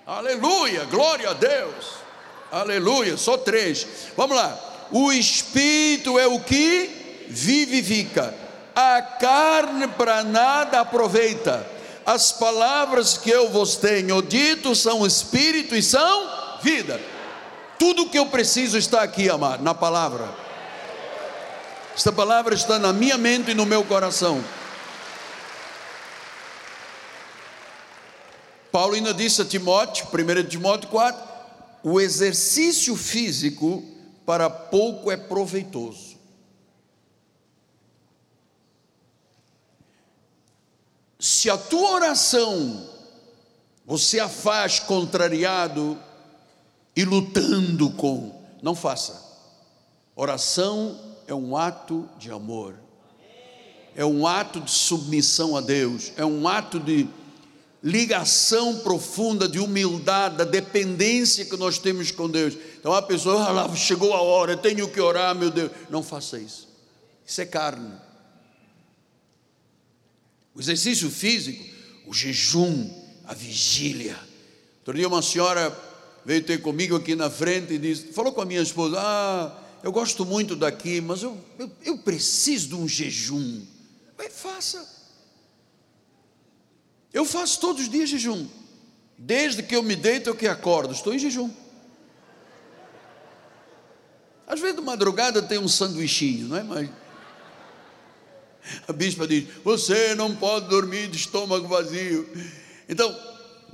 [0.08, 1.97] Aleluia, glória a Deus.
[2.52, 3.86] Aleluia, só três.
[4.16, 4.58] Vamos lá.
[4.92, 8.34] O Espírito é o que vivifica,
[8.74, 11.66] a carne para nada aproveita.
[12.06, 16.30] As palavras que eu vos tenho dito são Espírito e são
[16.62, 17.02] vida.
[17.78, 20.30] Tudo que eu preciso está aqui, amado, na palavra.
[21.96, 24.42] Esta palavra está na minha mente e no meu coração.
[28.72, 31.27] Paulo ainda disse a Timóteo, 1 Timóteo 4,
[31.84, 33.84] o exercício físico
[34.26, 36.18] para pouco é proveitoso.
[41.20, 42.88] Se a tua oração
[43.88, 45.98] você a faz contrariado
[46.94, 49.26] e lutando com, não faça.
[50.14, 52.76] Oração é um ato de amor,
[53.96, 57.08] é um ato de submissão a Deus, é um ato de
[57.88, 62.54] ligação profunda de humildade, da dependência que nós temos com Deus.
[62.78, 65.72] Então a pessoa, ah, chegou a hora, eu tenho que orar, meu Deus.
[65.90, 66.68] Não faça isso.
[67.26, 67.94] Isso é carne.
[70.54, 71.64] O exercício físico,
[72.06, 72.90] o jejum,
[73.26, 74.20] a vigília.
[74.80, 75.74] Outro dia uma senhora
[76.26, 79.94] veio ter comigo aqui na frente e disse, falou com a minha esposa, ah, eu
[79.94, 83.66] gosto muito daqui, mas eu, eu, eu preciso de um jejum.
[84.18, 84.97] Vai, faça.
[87.14, 88.48] Eu faço todos os dias jejum.
[89.18, 91.50] Desde que eu me deito, eu que acordo, estou em jejum.
[94.46, 96.64] Às vezes de madrugada tem um sanduichinho, não é?
[96.64, 96.90] Mas
[98.88, 102.30] a bispa diz: Você não pode dormir de estômago vazio.
[102.88, 103.16] Então,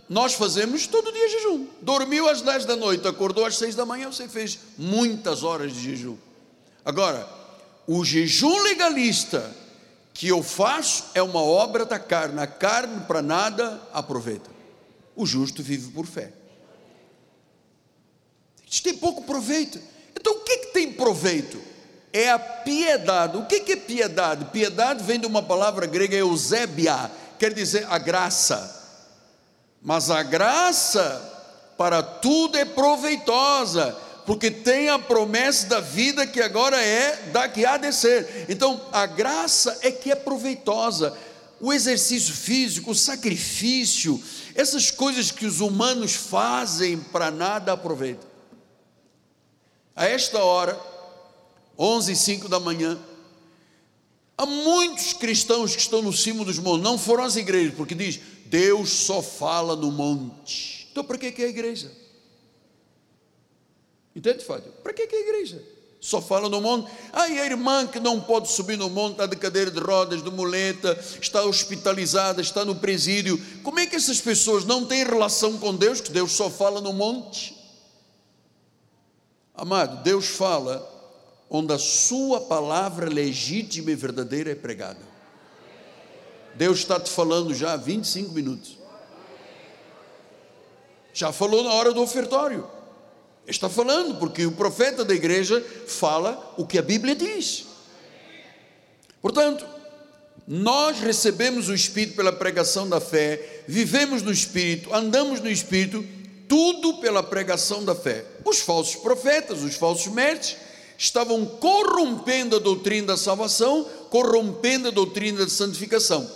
[0.10, 1.68] nós fazemos todo dia jejum.
[1.82, 5.82] Dormiu às 10 da noite, acordou às 6 da manhã, você fez muitas horas de
[5.84, 6.18] jejum.
[6.84, 7.28] Agora,
[7.88, 9.56] o jejum legalista
[10.14, 12.40] que eu faço é uma obra da carne.
[12.40, 14.50] A carne para nada aproveita.
[15.16, 16.32] O justo vive por fé.
[18.70, 19.80] Isso tem pouco proveito.
[20.16, 21.60] Então o que, que tem proveito?
[22.12, 23.38] É a piedade.
[23.38, 24.46] O que, que é piedade?
[24.46, 28.82] Piedade vem de uma palavra grega eusébia, quer dizer a graça.
[29.82, 31.32] Mas a graça
[31.78, 37.66] para tudo é proveitosa porque tem a promessa da vida que agora é da que
[37.66, 38.46] há de ser.
[38.48, 41.18] Então, a graça é que é proveitosa.
[41.60, 44.22] O exercício físico, o sacrifício,
[44.56, 48.28] essas coisas que os humanos fazem para nada aproveitam.
[49.96, 50.80] A esta hora,
[51.78, 52.98] 11 e 5 da manhã,
[54.38, 58.20] há muitos cristãos que estão no cimo dos montes, não foram às igrejas, porque diz,
[58.46, 60.88] Deus só fala no monte.
[60.92, 62.03] Então, para que é a igreja?
[64.16, 64.72] Entende, Fábio?
[64.84, 65.64] Para que, que é a igreja?
[66.00, 66.92] Só fala no monte.
[67.14, 70.22] Ah, e a irmã que não pode subir no monte, está de cadeira de rodas,
[70.22, 73.42] de muleta, está hospitalizada, está no presídio.
[73.64, 76.92] Como é que essas pessoas não têm relação com Deus, que Deus só fala no
[76.92, 77.56] monte?
[79.56, 80.90] Amado, Deus fala
[81.50, 85.00] onde a sua palavra legítima e verdadeira é pregada.
[86.56, 88.78] Deus está te falando já há 25 minutos.
[91.14, 92.68] Já falou na hora do ofertório.
[93.46, 97.66] Está falando, porque o profeta da igreja fala o que a Bíblia diz.
[99.22, 99.66] Portanto,
[100.48, 106.06] nós recebemos o Espírito pela pregação da fé, vivemos no Espírito, andamos no Espírito,
[106.48, 108.26] tudo pela pregação da fé.
[108.46, 110.58] Os falsos profetas, os falsos mestres,
[110.98, 116.30] estavam corrompendo a doutrina da salvação, corrompendo a doutrina da santificação.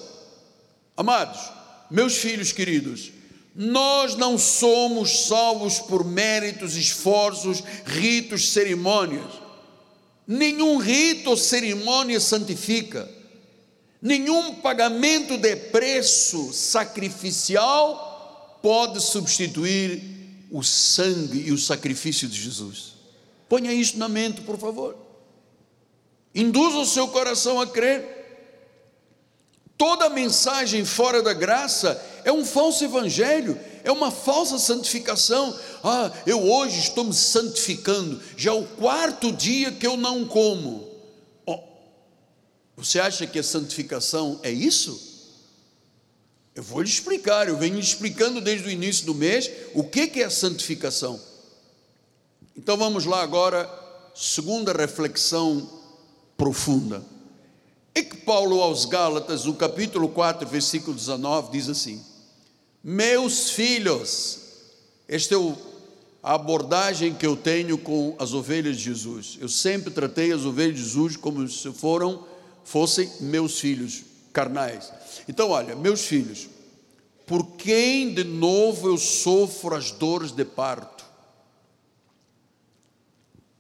[0.96, 1.40] Amados,
[1.92, 3.12] meus filhos queridos,
[3.60, 9.26] nós não somos salvos por méritos, esforços, ritos, cerimônias.
[10.28, 13.10] Nenhum rito ou cerimônia santifica.
[14.00, 20.04] Nenhum pagamento de preço sacrificial pode substituir
[20.52, 22.94] o sangue e o sacrifício de Jesus.
[23.50, 24.96] Ponha isso na mente, por favor.
[26.36, 28.17] Induza o seu coração a crer.
[29.78, 35.58] Toda mensagem fora da graça é um falso evangelho, é uma falsa santificação.
[35.84, 40.90] Ah, eu hoje estou me santificando, já é o quarto dia que eu não como.
[41.46, 41.60] Oh,
[42.76, 45.08] você acha que a santificação é isso?
[46.56, 50.24] Eu vou lhe explicar, eu venho explicando desde o início do mês o que, que
[50.24, 51.22] é a santificação.
[52.56, 53.70] Então vamos lá agora,
[54.16, 55.70] segunda reflexão
[56.36, 57.06] profunda.
[57.98, 62.00] É que Paulo aos Gálatas, no capítulo 4, versículo 19, diz assim:
[62.84, 64.38] Meus filhos,
[65.08, 65.56] esta é
[66.22, 69.40] a abordagem que eu tenho com as ovelhas de Jesus.
[69.42, 72.24] Eu sempre tratei as ovelhas de Jesus como se foram,
[72.64, 74.94] fossem meus filhos carnais.
[75.28, 76.48] Então, olha, meus filhos,
[77.26, 81.04] por quem de novo eu sofro as dores de parto?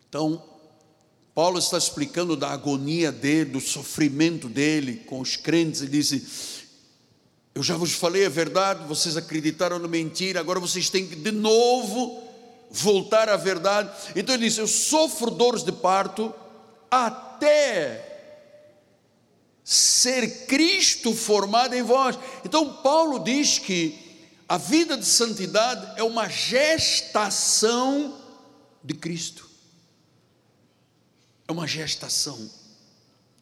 [0.07, 0.43] Então,
[1.37, 6.25] Paulo está explicando da agonia dele, do sofrimento dele com os crentes, e disse:
[7.53, 11.31] Eu já vos falei a verdade, vocês acreditaram na mentira, agora vocês têm que de
[11.31, 12.23] novo
[12.71, 13.91] voltar à verdade.
[14.15, 16.33] Então ele disse: Eu sofro dores de parto
[16.89, 18.03] até
[19.63, 22.17] ser Cristo formado em vós.
[22.43, 28.17] Então, Paulo diz que a vida de santidade é uma gestação
[28.83, 29.46] de Cristo.
[31.47, 32.49] É uma gestação.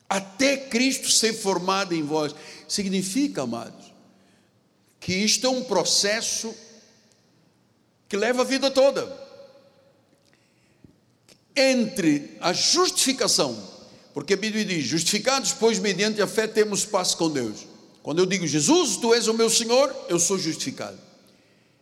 [0.08, 2.36] Até Cristo ser formado em vós.
[2.68, 3.94] Significa, amados,
[5.00, 6.54] que isto é um processo
[8.08, 9.26] que leva a vida toda.
[11.56, 13.58] Entre a justificação,
[14.14, 17.66] porque a Bíblia diz: justificados, pois, mediante a fé, temos paz com Deus.
[18.04, 21.00] Quando eu digo Jesus, tu és o meu Senhor, eu sou justificado.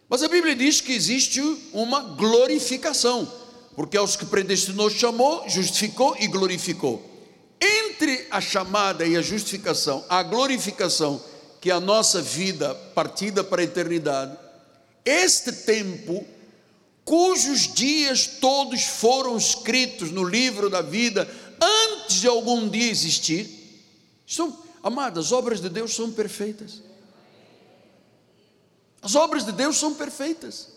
[0.08, 1.42] Mas a Bíblia diz que existe
[1.74, 3.30] uma glorificação,
[3.76, 7.10] porque aos que predestinou, chamou, justificou e glorificou.
[7.60, 11.22] Entre a chamada e a justificação, a glorificação,
[11.62, 14.38] que é a nossa vida partida para a eternidade,
[15.06, 16.26] este tempo,
[17.04, 21.30] cujos dias todos foram escritos no livro da vida
[21.62, 23.50] antes de algum dia existir,
[24.28, 26.82] são, amadas, as obras de Deus são perfeitas.
[29.02, 30.70] As obras de Deus são perfeitas.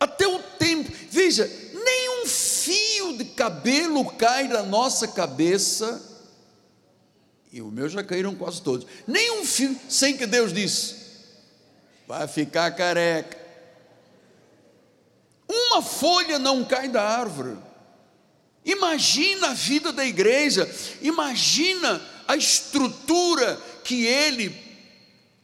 [0.00, 1.50] Até o tempo, veja,
[2.58, 6.02] fio de cabelo cai da nossa cabeça,
[7.52, 10.96] e o meu já caíram quase todos, nem um fio, sem que Deus disse,
[12.06, 13.38] vai ficar careca.
[15.48, 17.56] Uma folha não cai da árvore.
[18.64, 24.54] Imagina a vida da igreja, imagina a estrutura que ele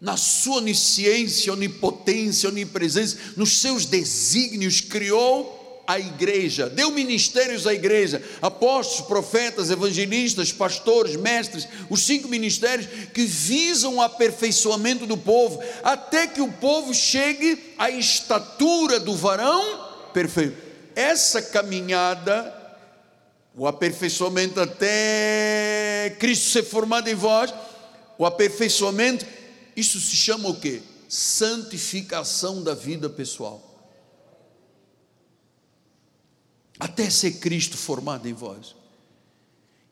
[0.00, 8.22] na sua onisciência, onipotência, onipresença, nos seus desígnios, criou a igreja, deu ministérios à igreja,
[8.40, 16.26] apóstolos, profetas, evangelistas, pastores, mestres, os cinco ministérios que visam o aperfeiçoamento do povo, até
[16.26, 20.56] que o povo chegue à estatura do varão perfeito.
[20.96, 22.52] Essa caminhada,
[23.54, 27.52] o aperfeiçoamento até Cristo ser formado em vós,
[28.16, 29.26] o aperfeiçoamento
[29.76, 30.82] isso se chama o que?
[31.08, 33.73] Santificação da vida pessoal.
[36.78, 38.74] Até ser Cristo formado em vós.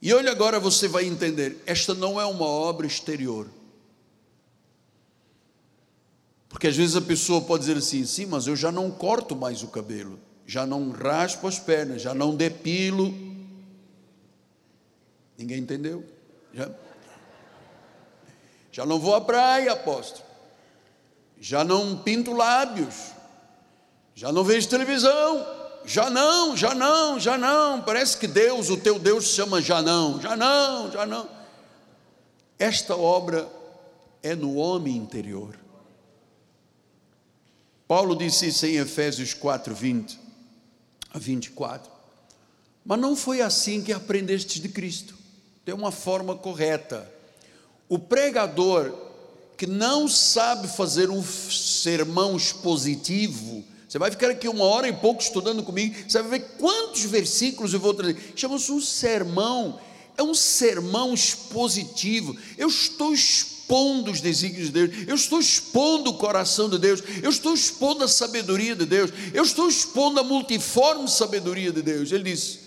[0.00, 3.48] E olha agora você vai entender, esta não é uma obra exterior.
[6.48, 9.62] Porque às vezes a pessoa pode dizer assim: sim, mas eu já não corto mais
[9.62, 13.14] o cabelo, já não raspo as pernas, já não depilo.
[15.38, 16.04] Ninguém entendeu?
[16.52, 16.70] Já?
[18.72, 20.24] Já não vou à praia, apóstolo.
[21.40, 23.12] Já não pinto lábios.
[24.14, 25.61] Já não vejo televisão.
[25.84, 27.82] Já não, já não, já não.
[27.82, 31.28] Parece que Deus, o teu Deus, chama já não, já não, já não.
[32.58, 33.48] Esta obra
[34.22, 35.58] é no homem interior.
[37.88, 40.18] Paulo disse isso em Efésios 4, 20
[41.12, 41.90] a 24.
[42.84, 45.14] Mas não foi assim que aprendestes de Cristo.
[45.64, 47.10] Tem uma forma correta
[47.92, 48.90] o pregador
[49.54, 55.20] que não sabe fazer um sermão expositivo, você vai ficar aqui uma hora e pouco
[55.20, 58.32] estudando comigo, você vai ver quantos versículos eu vou trazer.
[58.34, 59.78] Chama-se um sermão,
[60.16, 62.34] é um sermão expositivo.
[62.56, 67.28] Eu estou expondo os desígnios de Deus, eu estou expondo o coração de Deus, eu
[67.28, 72.12] estou expondo a sabedoria de Deus, eu estou expondo a multiforme sabedoria de Deus.
[72.12, 72.60] Ele diz: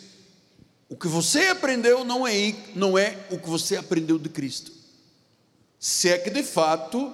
[0.87, 4.71] o que você aprendeu não é, não é o que você aprendeu de Cristo
[5.79, 7.11] se é que de fato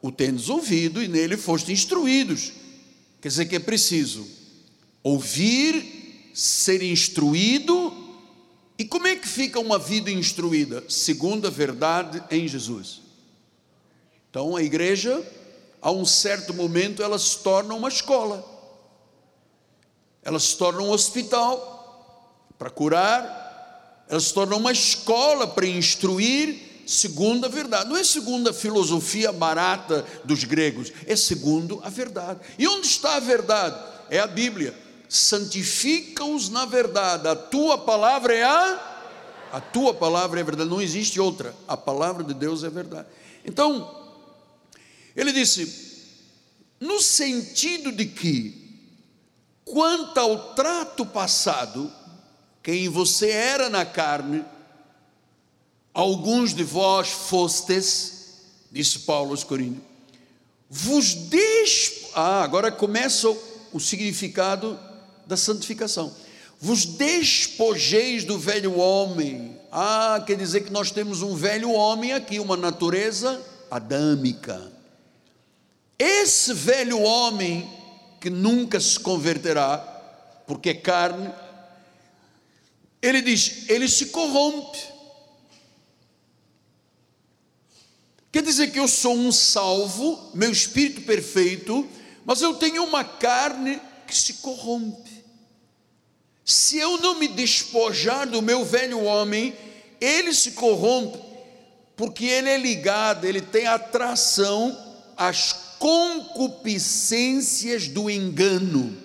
[0.00, 2.61] o tendes ouvido e nele foste instruídos.
[3.22, 4.28] Quer dizer que é preciso
[5.00, 7.92] ouvir, ser instruído.
[8.76, 10.82] E como é que fica uma vida instruída?
[10.88, 13.00] Segundo a verdade em Jesus.
[14.28, 15.24] Então a igreja,
[15.80, 18.44] a um certo momento, ela se torna uma escola,
[20.24, 27.46] ela se torna um hospital para curar, ela se torna uma escola para instruir segundo
[27.46, 27.88] a verdade.
[27.88, 32.40] Não é segundo a filosofia barata dos gregos, é segundo a verdade.
[32.58, 33.76] E onde está a verdade?
[34.10, 34.74] É a Bíblia.
[35.08, 37.28] Santifica-os na verdade.
[37.28, 38.92] A tua palavra é a
[39.52, 41.54] a tua palavra é verdade, não existe outra.
[41.68, 43.06] A palavra de Deus é verdade.
[43.44, 44.02] Então,
[45.14, 45.92] ele disse:
[46.80, 48.80] no sentido de que,
[49.62, 51.92] quanto ao trato passado,
[52.62, 54.42] quem você era na carne,
[55.94, 58.12] Alguns de vós fostes,
[58.70, 59.82] disse Paulo aos Coríntios,
[60.68, 62.08] vos despo...
[62.14, 63.28] Ah, agora começa
[63.72, 64.78] o significado
[65.26, 66.14] da santificação.
[66.58, 69.58] Vos despojeis do velho homem.
[69.70, 73.40] Ah, quer dizer que nós temos um velho homem aqui, uma natureza
[73.70, 74.72] adâmica.
[75.98, 77.68] Esse velho homem
[78.20, 79.78] que nunca se converterá,
[80.46, 81.30] porque é carne,
[83.02, 84.91] ele diz, ele se corrompe
[88.32, 91.86] Quer dizer que eu sou um salvo, meu espírito perfeito,
[92.24, 95.22] mas eu tenho uma carne que se corrompe.
[96.42, 99.54] Se eu não me despojar do meu velho homem,
[100.00, 101.18] ele se corrompe,
[101.94, 104.74] porque ele é ligado, ele tem atração
[105.14, 108.96] às concupiscências do engano.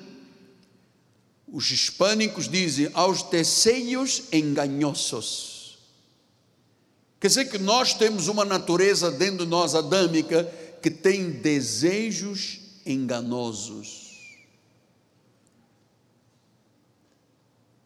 [1.51, 5.56] Os hispânicos dizem aos desejos enganhosos.
[7.19, 10.43] Quer dizer que nós temos uma natureza dentro de nós adâmica
[10.81, 14.07] que tem desejos enganosos.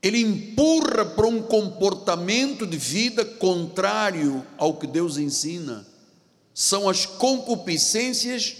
[0.02, 5.86] Ele empurra para um comportamento de vida contrário ao que Deus ensina.
[6.54, 8.58] São as concupiscências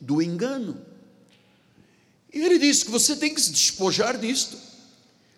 [0.00, 0.76] do engano.
[2.32, 4.58] E ele diz que você tem que se despojar disto,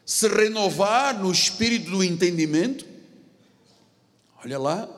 [0.05, 2.85] se renovar no espírito do entendimento.
[4.47, 4.88] Olha lá.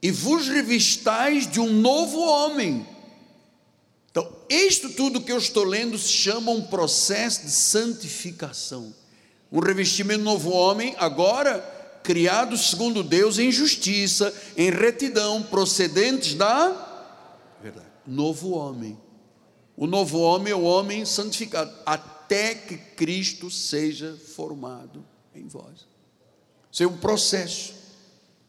[0.00, 2.86] E vos revistais de um novo homem.
[4.12, 8.94] Então, isto tudo que eu estou lendo se chama um processo de santificação.
[9.50, 11.58] Um revestimento novo homem, agora
[12.04, 16.68] criado segundo Deus em justiça, em retidão, procedentes da
[17.60, 17.88] verdade.
[18.06, 18.96] Novo homem.
[19.76, 25.88] O novo homem é o homem santificado, até que Cristo seja formado em vós.
[26.70, 27.77] Isso é um processo.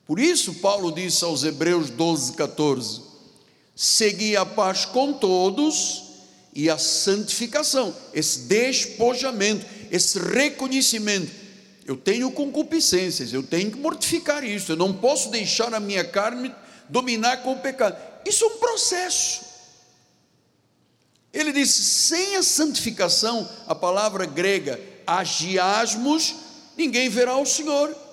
[0.10, 3.01] Por isso, Paulo disse aos Hebreus 12, 14:
[3.76, 6.01] Segui a paz com todos
[6.51, 11.32] e a santificação, esse despojamento, esse reconhecimento.
[11.86, 16.55] Eu tenho concupiscências, eu tenho que mortificar isso, eu não posso deixar a minha carne
[16.89, 17.95] dominar com o pecado.
[18.26, 19.41] Isso é um processo.
[21.32, 26.34] Ele disse: sem a santificação, a palavra grega agiasmos,
[26.76, 28.09] ninguém verá o Senhor.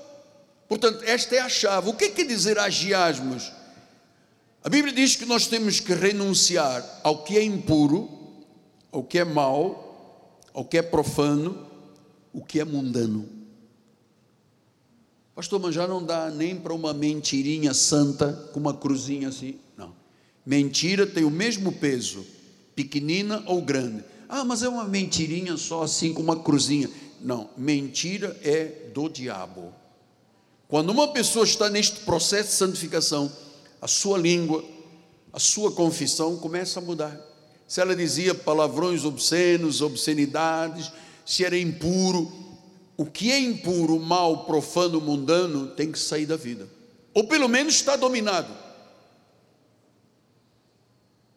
[0.68, 1.88] Portanto, esta é a chave.
[1.88, 3.52] O que quer dizer agiasmos?
[4.62, 8.10] A Bíblia diz que nós temos que renunciar ao que é impuro,
[8.90, 11.66] ao que é mau, ao que é profano,
[12.32, 13.28] o que é mundano.
[15.36, 19.58] Pastor, mas já não dá nem para uma mentirinha santa com uma cruzinha assim.
[19.76, 19.94] Não.
[20.44, 22.26] Mentira tem o mesmo peso,
[22.74, 24.02] pequenina ou grande.
[24.28, 26.90] Ah, mas é uma mentirinha só assim com uma cruzinha.
[27.20, 29.72] Não, mentira é do diabo.
[30.68, 33.30] Quando uma pessoa está neste processo de santificação,
[33.80, 34.64] a sua língua,
[35.32, 37.26] a sua confissão começa a mudar
[37.66, 40.92] se ela dizia palavrões obscenos, obscenidades,
[41.24, 42.32] se era impuro.
[42.96, 46.68] O que é impuro, mal, profano, mundano, tem que sair da vida.
[47.12, 48.52] Ou pelo menos está dominado.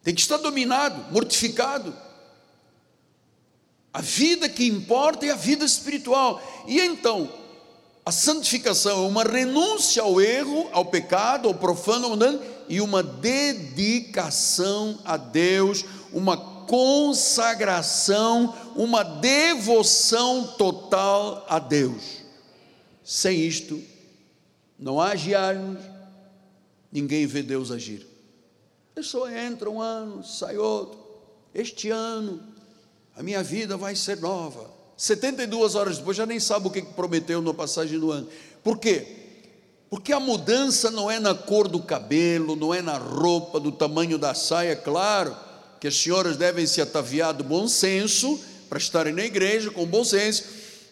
[0.03, 1.93] Tem que estar dominado, mortificado.
[3.91, 6.41] A vida que importa é a vida espiritual.
[6.67, 7.29] E então,
[8.09, 13.03] a santificação é uma renúncia ao erro, ao pecado, ao profano, ao mundano, e uma
[13.03, 16.35] dedicação a Deus, uma
[16.65, 22.23] consagração, uma devoção total a Deus.
[23.03, 23.79] Sem isto,
[24.79, 25.79] não agiarmos,
[26.91, 28.07] ninguém vê Deus agir.
[28.91, 30.97] A pessoa entra um ano, sai outro.
[31.53, 32.41] Este ano,
[33.15, 34.78] a minha vida vai ser nova.
[34.99, 38.27] 72 horas depois já nem sabe o que prometeu na passagem do ano.
[38.61, 39.07] Por quê?
[39.89, 44.17] Porque a mudança não é na cor do cabelo, não é na roupa, do tamanho
[44.17, 45.33] da saia, claro
[45.79, 50.03] que as senhoras devem se ataviar do bom senso para estarem na igreja com bom
[50.03, 50.43] senso.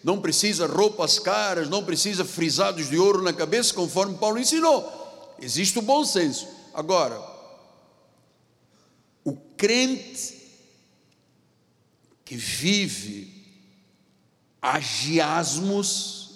[0.02, 5.36] Não precisa roupas caras, não precisa frisados de ouro na cabeça, conforme Paulo ensinou.
[5.42, 6.48] Existe o bom senso.
[6.74, 7.22] Agora,
[9.26, 10.34] o crente
[12.24, 13.37] que vive
[14.62, 16.28] agiasmos,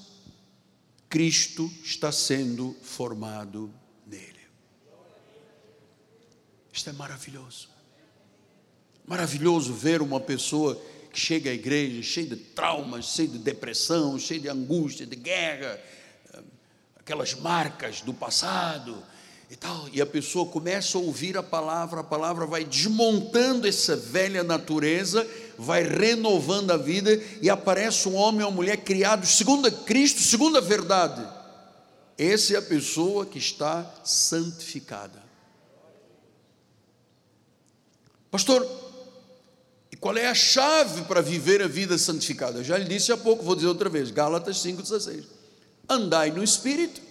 [1.09, 3.73] Cristo está sendo formado
[4.07, 4.39] nele.
[6.71, 7.69] Isto é maravilhoso.
[9.05, 14.39] Maravilhoso ver uma pessoa que chega à igreja cheia de traumas, cheia de depressão, cheia
[14.39, 15.79] de angústia, de guerra,
[16.97, 19.03] aquelas marcas do passado
[19.49, 19.89] e tal.
[19.91, 25.27] E a pessoa começa a ouvir a palavra, a palavra vai desmontando essa velha natureza,
[25.61, 30.57] vai renovando a vida e aparece um homem ou uma mulher criado segundo Cristo, segundo
[30.57, 31.21] a verdade.
[32.17, 35.21] Essa é a pessoa que está santificada.
[38.31, 38.67] Pastor,
[39.99, 42.59] qual é a chave para viver a vida santificada?
[42.59, 45.25] Eu já lhe disse há pouco, vou dizer outra vez, Gálatas 5,16.
[45.87, 47.01] Andai no Espírito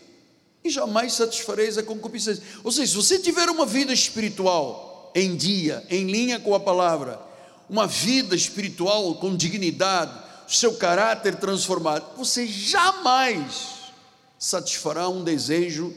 [0.64, 2.42] e jamais satisfareis a concupiscência.
[2.64, 7.29] Ou seja, se você tiver uma vida espiritual em dia, em linha com a palavra,
[7.70, 10.12] uma vida espiritual com dignidade,
[10.48, 13.92] seu caráter transformado, você jamais
[14.36, 15.94] satisfará um desejo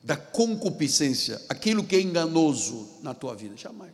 [0.00, 3.90] da concupiscência, aquilo que é enganoso na tua vida, jamais.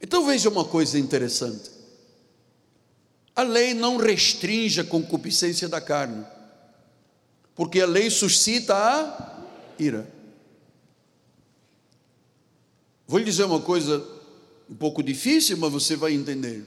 [0.00, 1.68] Então veja uma coisa interessante.
[3.34, 6.24] A lei não restringe a concupiscência da carne,
[7.56, 9.42] porque a lei suscita a
[9.80, 10.21] ira.
[13.06, 14.04] Vou lhe dizer uma coisa
[14.68, 16.64] um pouco difícil, mas você vai entender.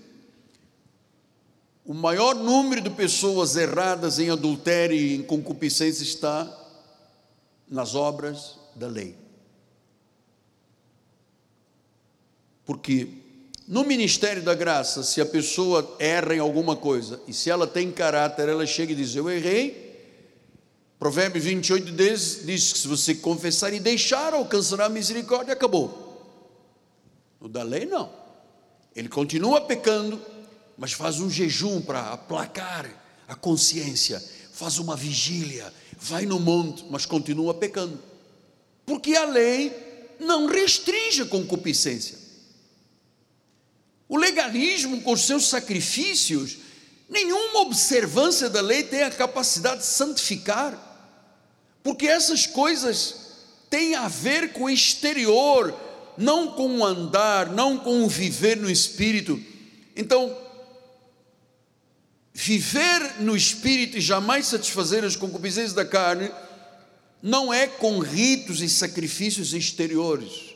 [1.85, 6.51] O maior número de pessoas erradas em adultério e em concupiscência está
[7.67, 9.15] nas obras da lei.
[12.65, 13.07] Porque
[13.67, 17.91] no ministério da graça, se a pessoa erra em alguma coisa e se ela tem
[17.91, 19.85] caráter, ela chega e diz: Eu errei.
[20.97, 26.04] Provérbios 28 diz, diz que se você confessar e deixar, alcançará a misericórdia, acabou.
[27.39, 28.11] O da lei, não.
[28.95, 30.21] Ele continua pecando,
[30.77, 32.89] mas faz um jejum para aplacar
[33.27, 37.99] a consciência, faz uma vigília, vai no monte, mas continua pecando.
[38.85, 42.17] Porque a lei não restringe a concupiscência.
[44.07, 46.57] O legalismo, com os seus sacrifícios,
[47.09, 50.79] nenhuma observância da lei tem a capacidade de santificar,
[51.83, 53.15] porque essas coisas
[53.69, 55.73] têm a ver com o exterior,
[56.17, 59.41] não com o andar, não com o viver no espírito.
[59.95, 60.35] Então,
[62.33, 66.31] viver no espírito e jamais satisfazer as concupiscências da carne
[67.21, 70.55] não é com ritos e sacrifícios exteriores,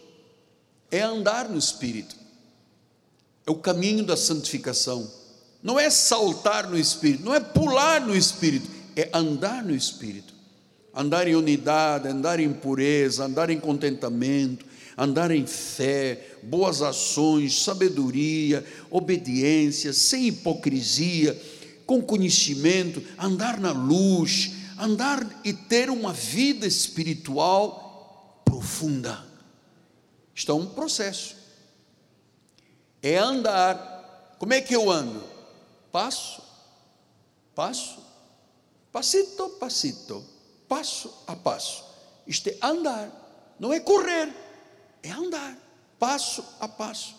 [0.92, 2.20] é andar no espírito
[3.50, 5.10] é o caminho da santificação.
[5.62, 10.34] Não é saltar no Espírito, não é pular no Espírito, é andar no Espírito.
[10.94, 14.66] Andar em unidade, andar em pureza, andar em contentamento,
[15.00, 21.40] andar em fé, boas ações, sabedoria, obediência, sem hipocrisia,
[21.86, 29.26] com conhecimento, andar na luz, andar e ter uma vida espiritual profunda.
[30.36, 31.40] Isto é um processo
[33.02, 34.36] é andar.
[34.38, 35.24] Como é que eu ando?
[35.92, 36.42] Passo,
[37.56, 38.00] passo,
[38.92, 40.24] passito, passito,
[40.68, 41.84] passo a passo.
[42.28, 44.34] Isto é andar, não é correr,
[45.04, 45.58] é andar,
[45.98, 47.16] passo a passo.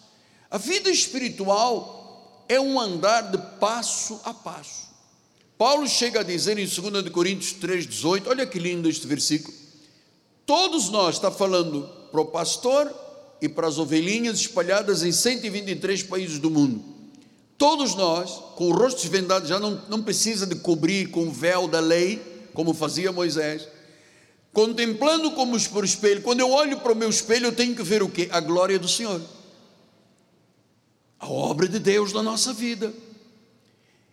[0.50, 4.88] A vida espiritual é um andar de passo a passo.
[5.56, 9.54] Paulo chega a dizer em 2 Coríntios 3,18, olha que lindo este versículo.
[10.46, 12.92] Todos nós, está falando para o pastor,
[13.40, 16.84] e para as ovelhinhas espalhadas em 123 países do mundo.
[17.56, 21.66] Todos nós, com o rosto desvendado, já não, não precisa de cobrir com o véu
[21.66, 22.20] da lei,
[22.52, 23.66] como fazia Moisés,
[24.52, 26.22] contemplando como por espelho.
[26.22, 28.28] Quando eu olho para o meu espelho, eu tenho que ver o que?
[28.30, 29.20] A glória do Senhor,
[31.18, 32.92] a obra de Deus na nossa vida.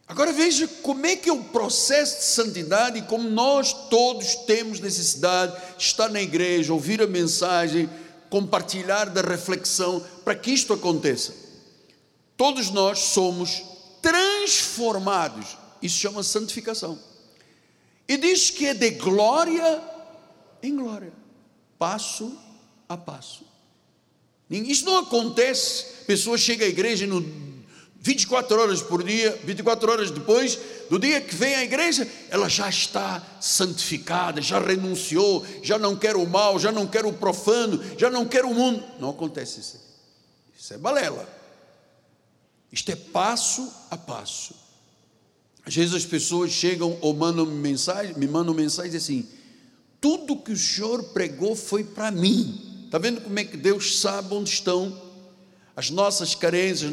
[0.08, 4.80] Agora veja como é que é o processo de santidade e como nós todos temos
[4.80, 7.90] necessidade de estar na igreja, ouvir a mensagem,
[8.30, 11.34] compartilhar da reflexão para que isto aconteça.
[12.38, 13.64] Todos nós somos
[14.02, 16.98] transformados, isso chama santificação.
[18.08, 19.97] E diz que é de glória
[20.62, 21.14] em glória,
[21.78, 22.38] passo
[22.88, 23.45] a passo.
[24.49, 27.22] Isso não acontece, pessoa chega à igreja no
[27.99, 30.58] 24 horas por dia, 24 horas depois
[30.89, 36.16] do dia que vem à igreja, ela já está santificada, já renunciou, já não quer
[36.16, 38.82] o mal, já não quer o profano, já não quer o mundo.
[38.97, 39.82] Não acontece isso.
[40.58, 41.28] Isso é balela.
[42.72, 44.55] Isto é passo a passo.
[45.66, 49.28] Às vezes as pessoas chegam ou mandam mensagem, me mandam mensagem assim:
[50.00, 52.84] tudo que o Senhor pregou foi para mim.
[52.86, 55.06] Está vendo como é que Deus sabe onde estão
[55.76, 56.91] as nossas carências,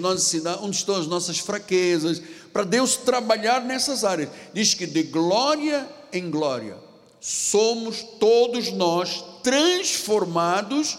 [0.60, 2.20] onde estão as nossas fraquezas,
[2.52, 4.28] para Deus trabalhar nessas áreas.
[4.52, 6.76] Diz que de glória em glória
[7.20, 10.98] somos todos nós transformados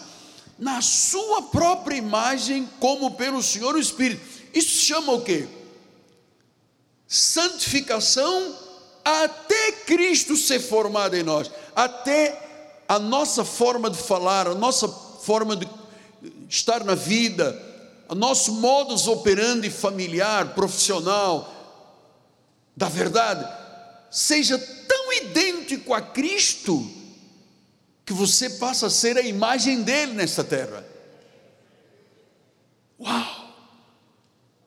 [0.58, 4.22] na sua própria imagem, como pelo Senhor o Espírito.
[4.52, 5.46] Isso se chama o quê?
[7.06, 8.56] Santificação
[9.08, 15.54] até Cristo ser formado em nós, até a nossa forma de falar, a nossa forma
[15.54, 15.68] de
[16.48, 17.56] estar na vida,
[18.08, 21.52] o nosso modus operandi familiar, profissional,
[22.76, 23.46] da verdade,
[24.10, 26.90] seja tão idêntico a Cristo,
[28.04, 30.84] que você passa a ser a imagem dele nesta terra.
[33.00, 33.54] Uau!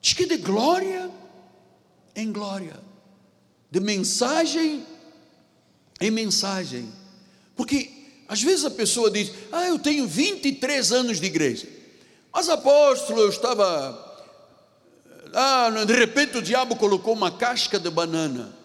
[0.01, 1.11] Diz que de glória
[2.15, 2.79] em glória,
[3.71, 4.85] de mensagem
[6.01, 6.91] em mensagem,
[7.55, 7.91] porque
[8.27, 11.67] às vezes a pessoa diz: Ah, eu tenho 23 anos de igreja.
[12.31, 14.07] Mas apóstolo, eu estava.
[15.33, 18.55] Ah, de repente o diabo colocou uma casca de banana.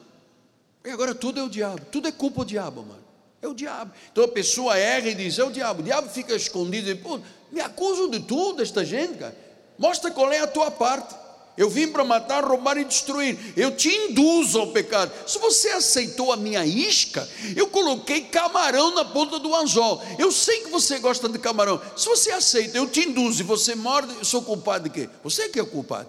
[0.85, 3.03] E agora tudo é o diabo, tudo é culpa do diabo, mano.
[3.41, 3.93] É o diabo.
[4.13, 5.81] Então a pessoa erra e diz: é o diabo.
[5.81, 7.19] O diabo fica escondido e, pô,
[7.51, 9.37] me acusam de tudo, esta gente, cara.
[9.79, 11.15] Mostra qual é a tua parte.
[11.57, 13.39] Eu vim para matar, roubar e destruir.
[13.57, 15.13] Eu te induzo ao pecado.
[15.27, 20.03] Se você aceitou a minha isca, eu coloquei camarão na ponta do anzol.
[20.19, 21.81] Eu sei que você gosta de camarão.
[21.97, 25.09] Se você aceita, eu te induzo e você morde, eu sou culpado de quê?
[25.23, 26.09] Você que é o culpado.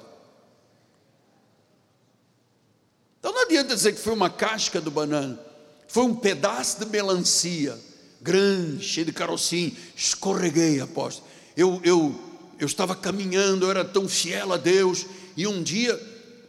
[3.19, 5.39] Então não adianta dizer que foi uma casca do banana.
[5.87, 7.77] Foi um pedaço de melancia,
[8.19, 9.75] grande, cheio de carocinho.
[9.95, 11.27] Escorreguei, apóstolo.
[11.55, 12.19] Eu, eu,
[12.59, 15.05] eu estava caminhando, eu era tão fiel a Deus
[15.35, 15.95] e um dia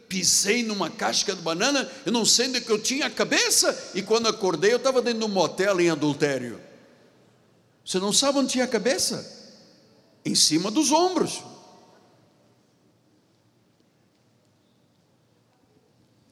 [0.07, 4.01] pisei numa casca de banana, eu não sei onde que eu tinha a cabeça, e
[4.01, 6.61] quando acordei eu estava dentro de um motel em adultério.
[7.85, 9.35] Você não sabe onde tinha a cabeça?
[10.25, 11.41] Em cima dos ombros.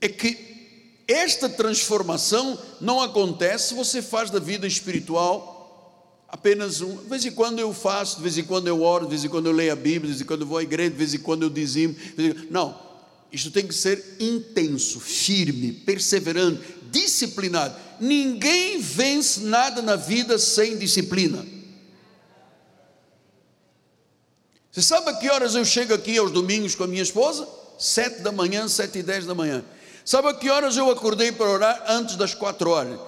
[0.01, 5.54] É que esta transformação não acontece se você faz da vida espiritual
[6.35, 6.97] apenas um.
[6.97, 9.29] De vez em quando eu faço, de vez em quando eu oro, de vez em
[9.29, 11.13] quando eu leio a Bíblia, de vez em quando eu vou à igreja, de vez
[11.13, 11.95] em quando eu dizimo.
[12.51, 12.77] Não,
[13.31, 16.61] isso tem que ser intenso, firme, perseverante,
[16.91, 17.73] disciplinado.
[18.01, 21.45] Ninguém vence nada na vida sem disciplina.
[24.69, 27.47] Você sabe a que horas eu chego aqui aos domingos com a minha esposa?
[27.79, 29.63] Sete da manhã, sete e dez da manhã.
[30.03, 31.85] Sabe a que horas eu acordei para orar?
[31.87, 32.99] Antes das quatro horas.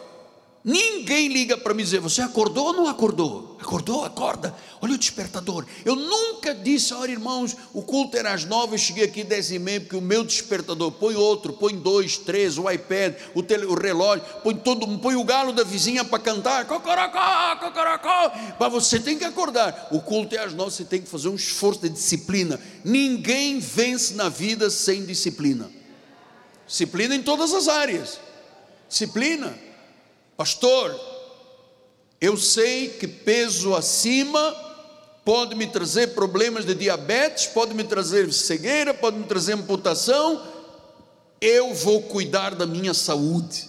[0.68, 3.55] Ninguém liga para me dizer, você acordou ou não acordou?
[3.57, 5.65] Acordou, acorda, olha o despertador.
[5.86, 9.59] Eu nunca disse, olha irmãos, o culto era às nove, eu cheguei aqui dez e
[9.59, 13.76] meia, porque o meu despertador, põe outro, põe dois, três, o iPad, o, tele, o
[13.76, 19.18] relógio, põe todo, põe o galo da vizinha para cantar, cocorocó, cocorocó, mas você tem
[19.18, 19.88] que acordar.
[19.89, 22.59] O culto é às nove, você tem que fazer um esforço de disciplina.
[22.84, 25.72] Ninguém vence na vida sem disciplina.
[26.68, 28.20] Disciplina em todas as áreas.
[28.89, 29.66] Disciplina
[30.38, 30.97] Pastor,
[32.21, 34.55] eu sei que peso acima
[35.25, 40.41] pode me trazer problemas de diabetes, pode me trazer cegueira, pode me trazer amputação.
[41.41, 43.67] Eu vou cuidar da minha saúde,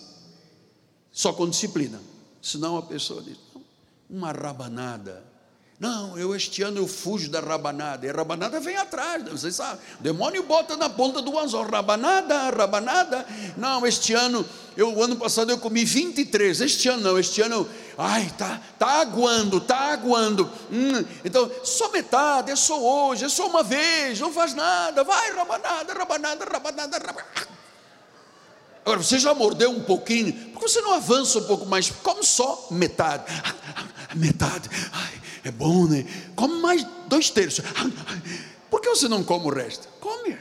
[1.10, 2.00] só com disciplina.
[2.40, 3.38] Senão a pessoa diz:
[4.08, 5.24] uma rabanada
[5.80, 8.04] não, eu este ano eu fujo da rabanada.
[8.04, 9.78] E a rabanada vem atrás, vocês sabem.
[10.00, 13.24] O demônio bota na ponta do anzol, rabanada, rabanada.
[13.56, 14.44] Não, este ano,
[14.76, 16.62] eu, o ano passado eu comi 23.
[16.62, 20.50] Este ano não, este ano, ai, tá, tá aguando, tá aguando.
[20.68, 25.04] Hum, então, só metade, é só hoje, é só uma vez, não faz nada.
[25.04, 27.48] Vai, rabanada, rabanada, rabanada, rabanada.
[28.84, 31.88] Agora, você já mordeu um pouquinho, por que você não avança um pouco mais?
[31.88, 33.22] Come só metade.
[34.16, 34.68] Metade.
[34.90, 36.04] Ai, é bom, né?
[36.34, 37.64] Come mais dois terços.
[38.70, 39.88] Por que você não come o resto?
[40.00, 40.38] Come.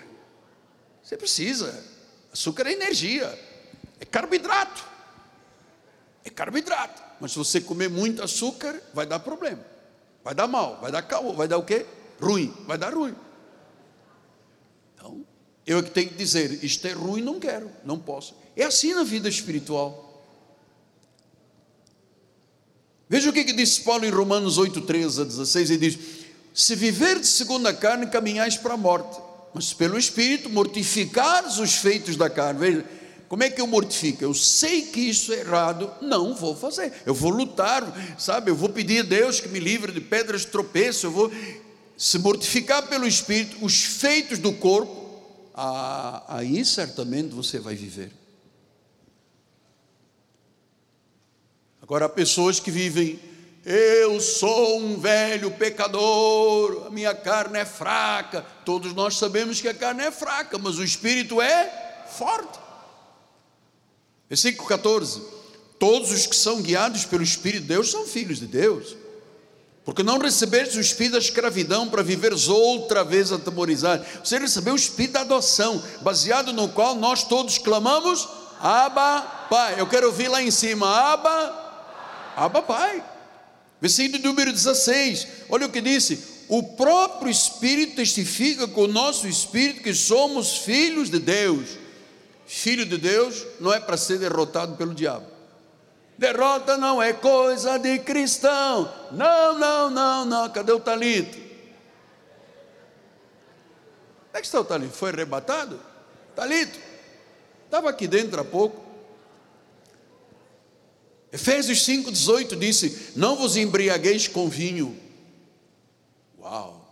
[1.01, 1.83] Você precisa.
[2.31, 3.27] Açúcar é energia,
[3.99, 4.85] é carboidrato.
[6.23, 7.01] É carboidrato.
[7.19, 9.65] Mas se você comer muito açúcar, vai dar problema.
[10.23, 11.85] Vai dar mal, vai dar caô, vai dar o quê?
[12.21, 13.15] Ruim, vai dar ruim.
[14.93, 15.25] Então,
[15.65, 18.35] eu é que tenho que dizer, isto é ruim, não quero, não posso.
[18.55, 20.07] É assim na vida espiritual.
[23.10, 25.99] Veja o que, que disse Paulo em Romanos 8, 13 a 16, ele diz:
[26.53, 29.18] Se viver de segundo a carne, caminhais para a morte,
[29.53, 32.60] mas pelo Espírito mortificares os feitos da carne.
[32.60, 32.86] Veja,
[33.30, 34.24] como é que eu mortifico?
[34.24, 36.93] Eu sei que isso é errado, não vou fazer.
[37.05, 38.51] Eu vou lutar, sabe?
[38.51, 41.08] Eu vou pedir a Deus que me livre de pedras de tropeço.
[41.08, 41.32] Eu vou
[41.97, 45.08] se mortificar pelo Espírito os feitos do corpo.
[45.53, 48.12] Ah, aí certamente você vai viver.
[51.88, 53.17] Agora, há pessoas que vivem,
[53.65, 58.45] eu sou um velho pecador, a minha carne é fraca.
[58.65, 62.59] Todos nós sabemos que a carne é fraca, mas o espírito é forte.
[64.27, 65.21] Versículo 14:
[65.79, 68.97] Todos os que são guiados pelo Espírito de Deus são filhos de Deus.
[69.85, 74.05] Porque não recebeste o espírito da escravidão para viveres outra vez atemorizado.
[74.21, 78.27] Você recebeu o espírito da adoção, baseado no qual nós todos clamamos:
[78.59, 79.79] Abba, Pai.
[79.79, 81.66] Eu quero ouvir lá em cima: Abba,
[82.38, 83.03] Abba Pai.
[83.81, 89.81] Versículo número 16, olha o que disse: O próprio Espírito testifica com o nosso Espírito
[89.81, 91.77] que somos filhos de Deus.
[92.45, 95.25] Filho de Deus não é para ser derrotado pelo diabo.
[96.17, 98.91] Derrota não é coisa de cristão.
[99.11, 100.49] Não, não, não, não.
[100.49, 101.38] Cadê o talito?
[104.29, 104.93] Onde é que está o talito?
[104.93, 105.79] Foi arrebatado?
[106.35, 106.79] Talito.
[107.65, 108.86] Estava aqui dentro há pouco.
[111.32, 114.97] Efésios 5,18 disse: Não vos embriagueis com vinho.
[116.39, 116.86] Uau!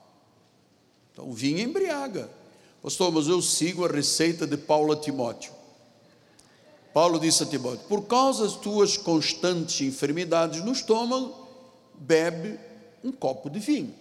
[1.12, 2.30] Então, vinho embriaga.
[2.82, 5.54] Pastor, mas eu sigo a receita de Paulo a Timóteo.
[6.94, 11.48] Paulo disse a Timóteo: Por causa das tuas constantes enfermidades no estômago,
[11.94, 12.60] bebe
[13.04, 13.94] um copo de vinho.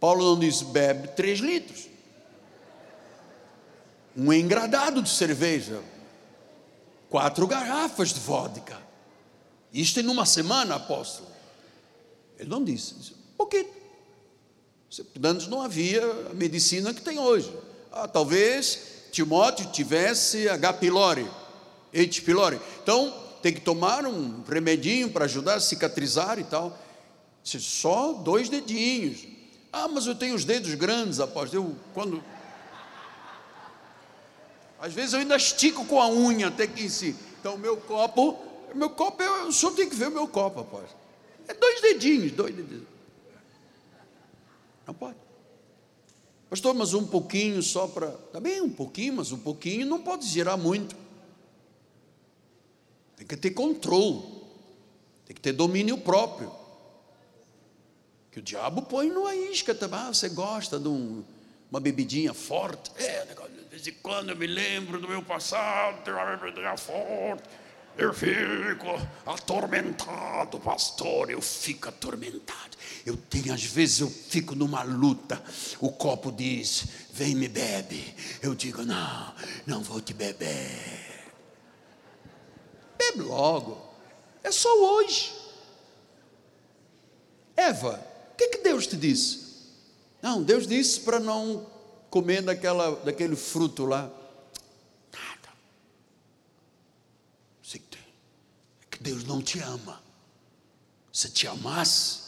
[0.00, 1.88] Paulo não disse bebe três litros.
[4.16, 5.80] Um engradado de cerveja.
[7.10, 8.80] Quatro garrafas de vodka.
[9.72, 11.28] Isto em uma semana, apóstolo.
[12.38, 13.68] Ele não disse, disse pouquinho.
[15.22, 17.54] Antes não havia a medicina que tem hoje.
[17.92, 18.80] Ah, talvez
[19.10, 20.74] Timóteo tivesse H.
[20.74, 21.28] pylori,
[21.94, 22.22] H.
[22.22, 22.60] pylori.
[22.82, 26.78] Então, tem que tomar um remedinho para ajudar a cicatrizar e tal.
[27.42, 29.26] Só dois dedinhos.
[29.72, 31.64] Ah, mas eu tenho os dedos grandes, apóstolo.
[31.64, 32.22] Eu, quando.
[34.80, 37.14] Às vezes eu ainda estico com a unha até que em si.
[37.38, 38.38] Então, meu copo,
[38.74, 40.98] meu copo, eu, o senhor tem que ver o meu copo, apóstolo.
[41.46, 42.88] É dois dedinhos, dois dedinhos.
[44.86, 45.16] Não pode.
[46.48, 48.08] Pastor, mas um pouquinho só para.
[48.32, 50.96] Também um pouquinho, mas um pouquinho não pode gerar muito.
[53.16, 54.22] Tem que ter controle,
[55.26, 56.50] tem que ter domínio próprio.
[58.32, 60.00] Que o diabo põe numa isca também.
[60.00, 61.22] Ah, você gosta de um,
[61.70, 62.90] uma bebidinha forte?
[62.96, 63.34] É, de
[63.80, 66.10] vez em quando eu me lembro do meu passado.
[67.96, 68.86] Eu fico
[69.26, 72.76] atormentado, pastor, eu fico atormentado.
[73.04, 75.42] Eu tenho, às vezes, eu fico numa luta.
[75.80, 78.14] O copo diz: Vem me bebe.
[78.42, 79.34] Eu digo: Não,
[79.66, 81.32] não vou te beber.
[82.98, 83.82] Bebe logo.
[84.42, 85.32] É só hoje.
[87.56, 88.02] Eva,
[88.32, 89.50] o que, que Deus te disse?
[90.22, 91.79] Não, Deus disse para não
[92.10, 94.10] comer daquela, daquele fruto lá.
[95.12, 95.48] Nada.
[97.72, 97.78] É
[98.90, 100.02] que Deus não te ama.
[101.12, 102.20] Se te amasse,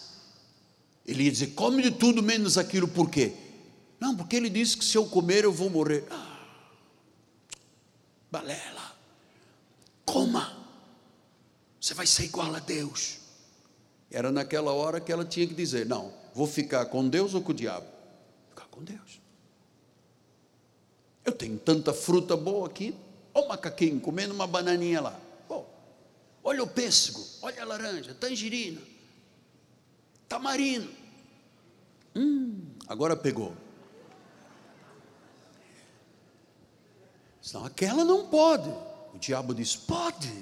[1.04, 3.34] ele ia dizer: come de tudo menos aquilo, por quê?
[3.98, 6.04] Não, porque ele disse que se eu comer eu vou morrer.
[6.10, 6.46] Ah,
[8.30, 8.96] balela,
[10.04, 10.56] coma,
[11.80, 13.18] você vai ser igual a Deus.
[14.10, 17.52] Era naquela hora que ela tinha que dizer: não, vou ficar com Deus ou com
[17.52, 17.86] o diabo?
[18.50, 19.21] Ficar com Deus.
[21.24, 22.94] Eu tenho tanta fruta boa aqui.
[23.34, 25.20] Olha o macaquinho comendo uma bananinha lá.
[26.44, 28.80] Olha o pêssego, olha a laranja, tangerina
[30.32, 30.88] tamarino.
[32.16, 32.58] Hum,
[32.88, 33.54] agora pegou.
[37.42, 38.70] Senão aquela não pode.
[39.14, 40.32] O diabo diz: pode.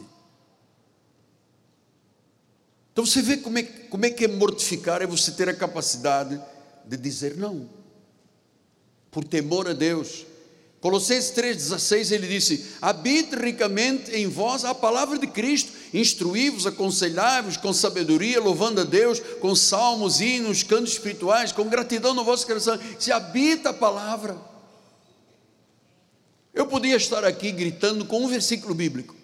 [2.93, 6.41] Então você vê como é, como é que é mortificar, é você ter a capacidade
[6.85, 7.69] de dizer não,
[9.11, 10.27] por temor a Deus.
[10.81, 17.73] Colossenses 3,16 ele disse: Habite ricamente em vós a palavra de Cristo, instruí-vos, aconselhai-vos com
[17.73, 22.79] sabedoria, louvando a Deus, com salmos, hinos, cantos espirituais, com gratidão no vosso coração.
[22.99, 24.39] Se habita a palavra.
[26.55, 29.15] Eu podia estar aqui gritando com um versículo bíblico.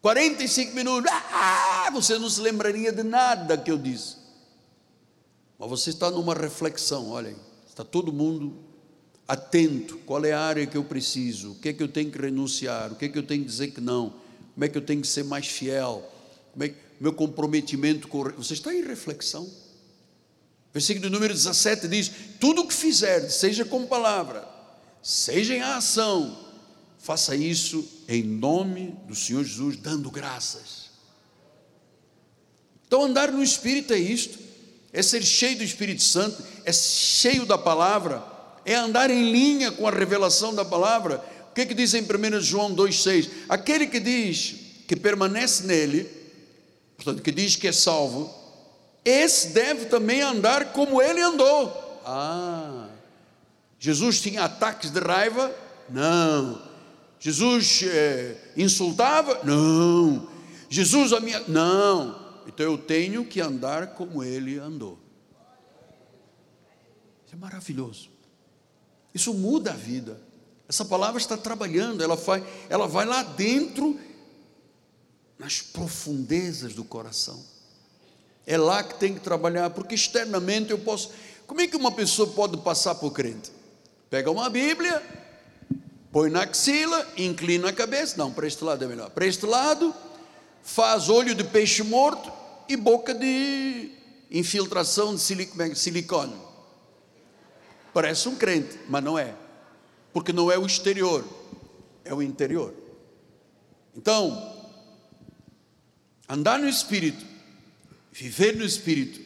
[0.00, 4.16] 45 minutos, ah, você não se lembraria de nada que eu disse.
[5.58, 7.36] Mas você está numa reflexão, olha aí,
[7.68, 8.67] está todo mundo
[9.28, 12.18] atento, qual é a área que eu preciso, o que é que eu tenho que
[12.18, 14.14] renunciar, o que é que eu tenho que dizer que não,
[14.54, 16.10] como é que eu tenho que ser mais fiel,
[16.50, 19.48] como é que meu comprometimento com você está em reflexão.
[20.72, 22.10] Versículo número 17 diz:
[22.40, 24.48] tudo o que fizer, seja com palavra,
[25.02, 26.36] seja em ação,
[26.98, 30.88] faça isso em nome do Senhor Jesus, dando graças.
[32.86, 34.38] Então, andar no Espírito é isto,
[34.92, 38.37] é ser cheio do Espírito Santo, é cheio da palavra
[38.68, 41.24] é andar em linha com a revelação da palavra.
[41.50, 43.30] O que, é que diz em 1 João 2,6?
[43.48, 44.56] Aquele que diz
[44.86, 46.06] que permanece nele,
[46.94, 48.30] portanto, que diz que é salvo,
[49.02, 52.02] esse deve também andar como ele andou.
[52.04, 52.88] Ah,
[53.78, 55.50] Jesus tinha ataques de raiva?
[55.88, 56.60] Não.
[57.18, 59.40] Jesus é, insultava?
[59.44, 60.28] Não.
[60.68, 61.42] Jesus a minha.
[61.48, 62.42] Não.
[62.46, 64.98] Então eu tenho que andar como ele andou.
[67.24, 68.17] Isso é maravilhoso.
[69.18, 70.16] Isso muda a vida.
[70.68, 73.98] Essa palavra está trabalhando, ela vai, ela vai lá dentro,
[75.36, 77.44] nas profundezas do coração.
[78.46, 81.10] É lá que tem que trabalhar, porque externamente eu posso.
[81.48, 83.50] Como é que uma pessoa pode passar por crente?
[84.08, 85.02] Pega uma Bíblia,
[86.12, 88.14] põe na axila, inclina a cabeça.
[88.16, 89.10] Não, para este lado é melhor.
[89.10, 89.92] Para este lado,
[90.62, 92.32] faz olho de peixe morto
[92.68, 93.90] e boca de
[94.30, 95.20] infiltração de
[95.60, 96.47] é silicone.
[97.98, 99.34] Parece um crente, mas não é.
[100.12, 101.24] Porque não é o exterior,
[102.04, 102.72] é o interior.
[103.92, 104.70] Então,
[106.28, 107.26] andar no Espírito,
[108.12, 109.20] viver no Espírito,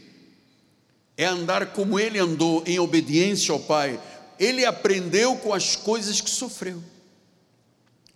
[1.18, 4.00] é andar como ele andou, em obediência ao Pai.
[4.38, 6.82] Ele aprendeu com as coisas que sofreu.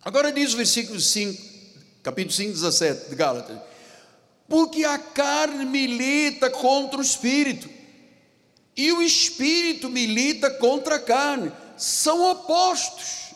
[0.03, 1.43] Agora diz o versículo 5,
[2.03, 3.59] capítulo 5, 17 de Gálatas:
[4.49, 7.76] Porque a carne milita contra o espírito,
[8.77, 13.27] e o espírito milita contra a carne, são opostos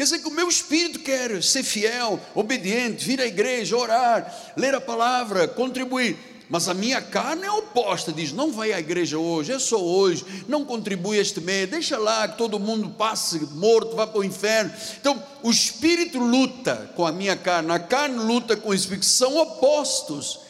[0.00, 4.74] Quer dizer que o meu espírito quer ser fiel, obediente, vir à igreja, orar, ler
[4.74, 6.16] a palavra, contribuir.
[6.48, 10.24] Mas a minha carne é oposta, diz: não vai à igreja hoje, é só hoje,
[10.48, 14.72] não contribui este mês, deixa lá que todo mundo passe morto, vá para o inferno.
[14.98, 19.36] Então, o espírito luta com a minha carne, a carne luta com o espírito, são
[19.36, 20.40] opostos.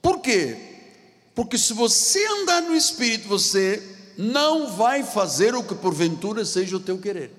[0.00, 0.75] Por quê?
[1.36, 3.82] Porque se você andar no espírito, você
[4.16, 7.30] não vai fazer o que porventura seja o teu querer.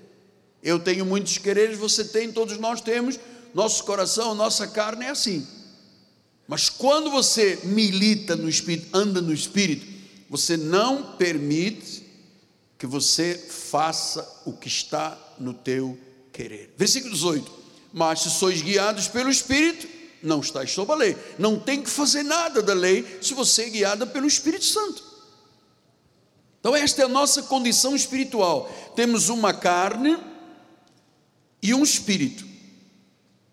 [0.61, 3.19] Eu tenho muitos quereres, você tem, todos nós temos.
[3.55, 5.47] Nosso coração, nossa carne é assim.
[6.47, 9.87] Mas quando você milita no Espírito, anda no Espírito,
[10.29, 12.05] você não permite
[12.77, 15.97] que você faça o que está no teu
[16.31, 16.71] querer.
[16.77, 17.51] Versículo 18:
[17.91, 21.17] Mas se sois guiados pelo Espírito, não estáis sob a lei.
[21.37, 25.03] Não tem que fazer nada da lei se você é guiada pelo Espírito Santo.
[26.59, 28.69] Então, esta é a nossa condição espiritual.
[28.95, 30.17] Temos uma carne
[31.61, 32.45] e um espírito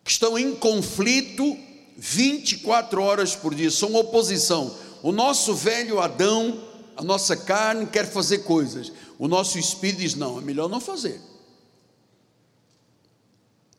[0.02, 1.56] que estão em conflito
[1.96, 4.76] 24 horas por dia, são oposição.
[5.02, 6.62] O nosso velho Adão,
[6.96, 11.20] a nossa carne quer fazer coisas, o nosso espírito diz: não, é melhor não fazer.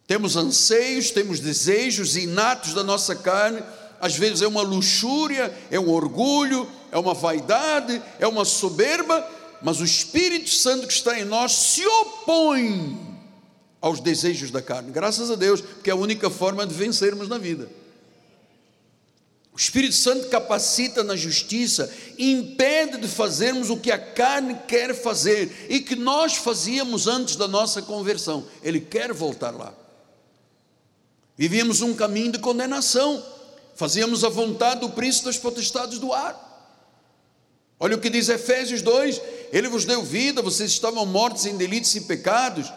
[0.08, 3.64] Temos anseios, temos desejos inatos da nossa carne,
[4.00, 9.28] às vezes é uma luxúria, é um orgulho, é uma vaidade, é uma soberba,
[9.62, 12.98] mas o Espírito Santo que está em nós se opõe
[13.82, 14.92] aos desejos da carne.
[14.92, 17.68] Graças a Deus, porque é a única forma de vencermos na vida.
[19.54, 21.90] O Espírito Santo capacita na justiça,
[22.20, 27.48] impede de fazermos o que a carne quer fazer e que nós fazíamos antes da
[27.48, 28.46] nossa conversão.
[28.62, 29.74] Ele quer voltar lá.
[31.38, 33.24] Vivíamos um caminho de condenação,
[33.76, 36.42] fazíamos a vontade do príncipe das potestades do ar.
[37.80, 39.22] Olha o que diz Efésios 2:
[39.52, 42.72] Ele vos deu vida, vocês estavam mortos em delitos e pecados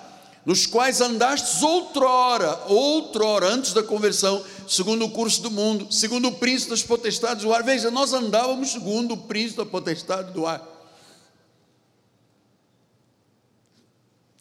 [0.49, 6.33] nos quais andastes outrora, outrora, antes da conversão, segundo o curso do mundo, segundo o
[6.33, 7.63] príncipe das potestades do ar.
[7.63, 10.67] Veja, nós andávamos segundo o príncipe da potestade do ar.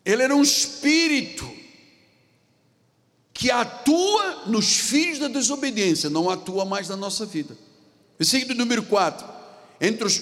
[0.05, 1.56] Ele era um espírito
[3.37, 7.55] que atua nos filhos da desobediência, não atua mais na nossa vida.
[8.17, 9.25] Versículo número 4.
[9.79, 10.21] Entre os.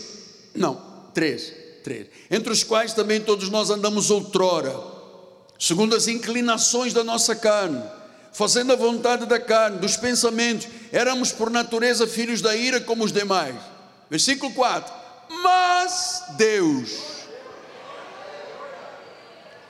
[0.54, 0.82] Não,
[1.14, 1.54] 3.
[1.84, 2.08] 3.
[2.30, 4.96] Entre os quais também todos nós andamos outrora
[5.60, 7.82] segundo as inclinações da nossa carne,
[8.34, 13.12] fazendo a vontade da carne, dos pensamentos, éramos por natureza filhos da ira como os
[13.12, 13.56] demais.
[14.10, 14.94] Versículo 4:
[15.42, 16.92] Mas Deus,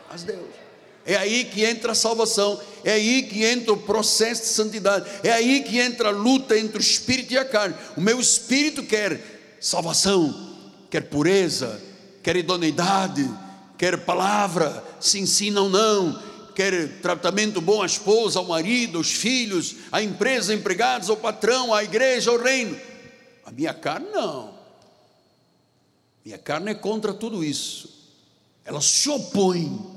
[0.10, 0.65] mas Deus,
[1.06, 5.32] é aí que entra a salvação, é aí que entra o processo de santidade, é
[5.32, 7.76] aí que entra a luta entre o espírito e a carne.
[7.96, 10.58] O meu espírito quer salvação,
[10.90, 11.80] quer pureza,
[12.24, 13.30] quer idoneidade,
[13.78, 16.20] quer palavra, se ensina ou não,
[16.56, 21.84] quer tratamento bom à esposa, ao marido, aos filhos, à empresa, empregados, ao patrão, à
[21.84, 22.76] igreja, ao reino.
[23.46, 24.56] A minha carne não.
[26.26, 27.94] Minha carne é contra tudo isso.
[28.64, 29.95] Ela se opõe.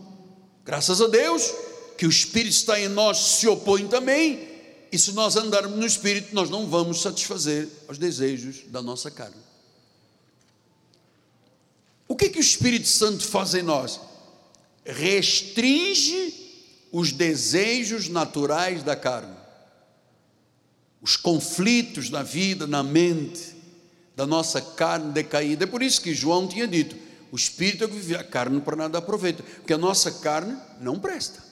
[0.68, 1.50] Graças a Deus
[1.96, 4.46] que o Espírito está em nós se opõe também.
[4.92, 9.40] E se nós andarmos no Espírito, nós não vamos satisfazer os desejos da nossa carne.
[12.06, 13.98] O que, que o Espírito Santo faz em nós?
[14.84, 16.34] Restringe
[16.92, 19.36] os desejos naturais da carne,
[21.00, 23.56] os conflitos na vida, na mente,
[24.14, 25.64] da nossa carne decaída.
[25.64, 28.76] É por isso que João tinha dito: o espírito é que vive, a carne para
[28.76, 31.48] nada aproveita, porque a nossa carne não presta.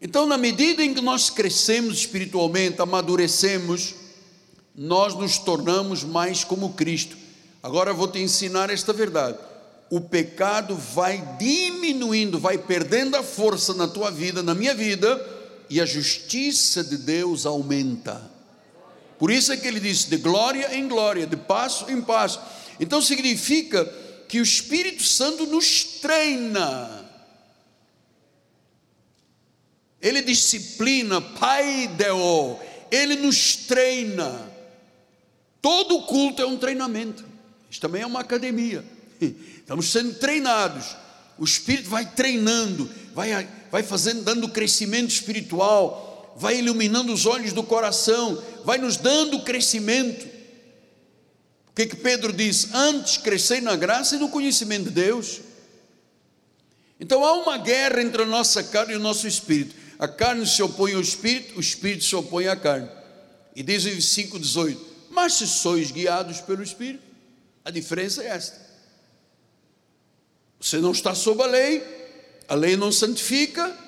[0.00, 3.94] Então, na medida em que nós crescemos espiritualmente, amadurecemos,
[4.74, 7.16] nós nos tornamos mais como Cristo.
[7.62, 9.38] Agora vou te ensinar esta verdade.
[9.90, 15.20] O pecado vai diminuindo, vai perdendo a força na tua vida, na minha vida,
[15.68, 18.37] e a justiça de Deus aumenta.
[19.18, 22.40] Por isso é que ele diz: de glória em glória, de passo em passo.
[22.78, 23.84] Então significa
[24.28, 27.06] que o Espírito Santo nos treina.
[30.00, 32.58] Ele disciplina, Pai deo,
[32.90, 34.48] ele nos treina.
[35.60, 37.24] Todo culto é um treinamento.
[37.68, 38.84] Isso também é uma academia.
[39.20, 40.96] Estamos sendo treinados.
[41.36, 46.07] O Espírito vai treinando, vai, vai fazendo, dando crescimento espiritual,
[46.38, 50.26] vai iluminando os olhos do coração, vai nos dando crescimento.
[51.68, 52.72] O que, que Pedro diz?
[52.72, 55.40] Antes crescei na graça e no conhecimento de Deus.
[57.00, 59.74] Então há uma guerra entre a nossa carne e o nosso espírito.
[59.98, 62.88] A carne se opõe ao espírito, o espírito se opõe à carne.
[63.54, 67.02] E diz o versículo 18: Mas se sois guiados pelo espírito,
[67.64, 68.68] a diferença é esta.
[70.60, 71.82] Você não está sob a lei,
[72.48, 73.87] a lei não santifica.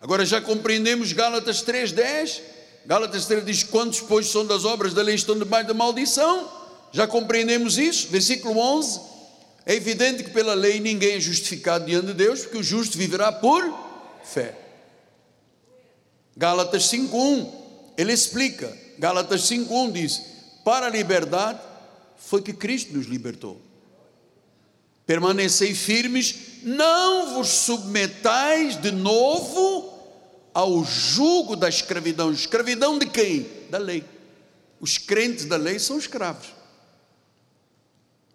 [0.00, 2.42] Agora já compreendemos Gálatas 3:10.
[2.86, 6.50] Gálatas 3 diz: Quantos, pois, são das obras da lei estão debaixo da maldição?
[6.92, 8.08] Já compreendemos isso.
[8.08, 9.00] Versículo 11.
[9.64, 13.32] É evidente que pela lei ninguém é justificado diante de Deus, porque o justo viverá
[13.32, 13.64] por
[14.24, 14.54] fé.
[16.36, 17.50] Gálatas 5:1,
[17.98, 18.72] ele explica.
[18.98, 20.22] Gálatas 5:1 diz:
[20.64, 21.58] "Para a liberdade
[22.16, 23.60] foi que Cristo nos libertou.
[25.06, 29.96] Permanecei firmes, não vos submetais de novo
[30.52, 32.32] ao jugo da escravidão.
[32.32, 33.46] Escravidão de quem?
[33.70, 34.04] Da lei.
[34.80, 36.48] Os crentes da lei são escravos.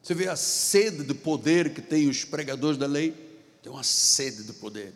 [0.01, 3.13] Você vê a sede de poder que tem os pregadores da lei?
[3.61, 4.93] Tem uma sede de poder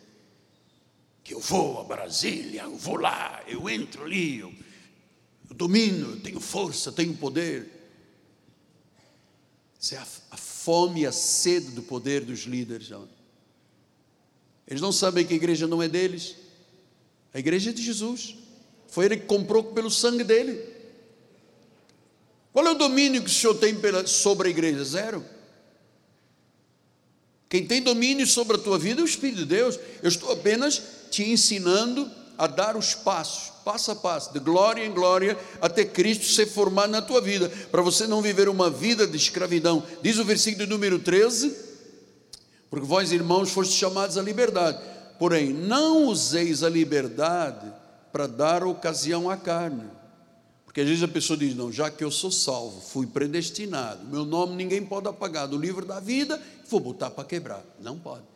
[1.26, 4.54] que eu vou a Brasília, eu vou lá, eu entro ali, eu,
[5.50, 7.68] eu domino, eu tenho força, tenho poder.
[9.80, 10.36] Isso é a, a
[10.66, 12.90] fome e a sede do poder dos líderes.
[14.66, 16.34] Eles não sabem que a igreja não é deles,
[17.32, 18.34] a igreja é de Jesus.
[18.88, 20.60] Foi ele que comprou pelo sangue dele.
[22.52, 24.82] Qual é o domínio que o Senhor tem sobre a igreja?
[24.82, 25.24] Zero.
[27.48, 29.78] Quem tem domínio sobre a tua vida é o Espírito de Deus.
[30.02, 34.92] Eu estou apenas te ensinando a dar os passos, passo a passo, de glória em
[34.92, 39.16] glória, até Cristo ser formado na tua vida, para você não viver uma vida de
[39.16, 39.82] escravidão.
[40.02, 41.54] Diz o versículo número 13:
[42.70, 44.78] Porque vós, irmãos, fostes chamados à liberdade,
[45.18, 47.72] porém, não useis a liberdade
[48.12, 49.84] para dar ocasião à carne.
[50.64, 54.26] Porque às vezes a pessoa diz: Não, já que eu sou salvo, fui predestinado, meu
[54.26, 57.64] nome ninguém pode apagar do livro da vida, vou botar para quebrar.
[57.80, 58.35] Não pode.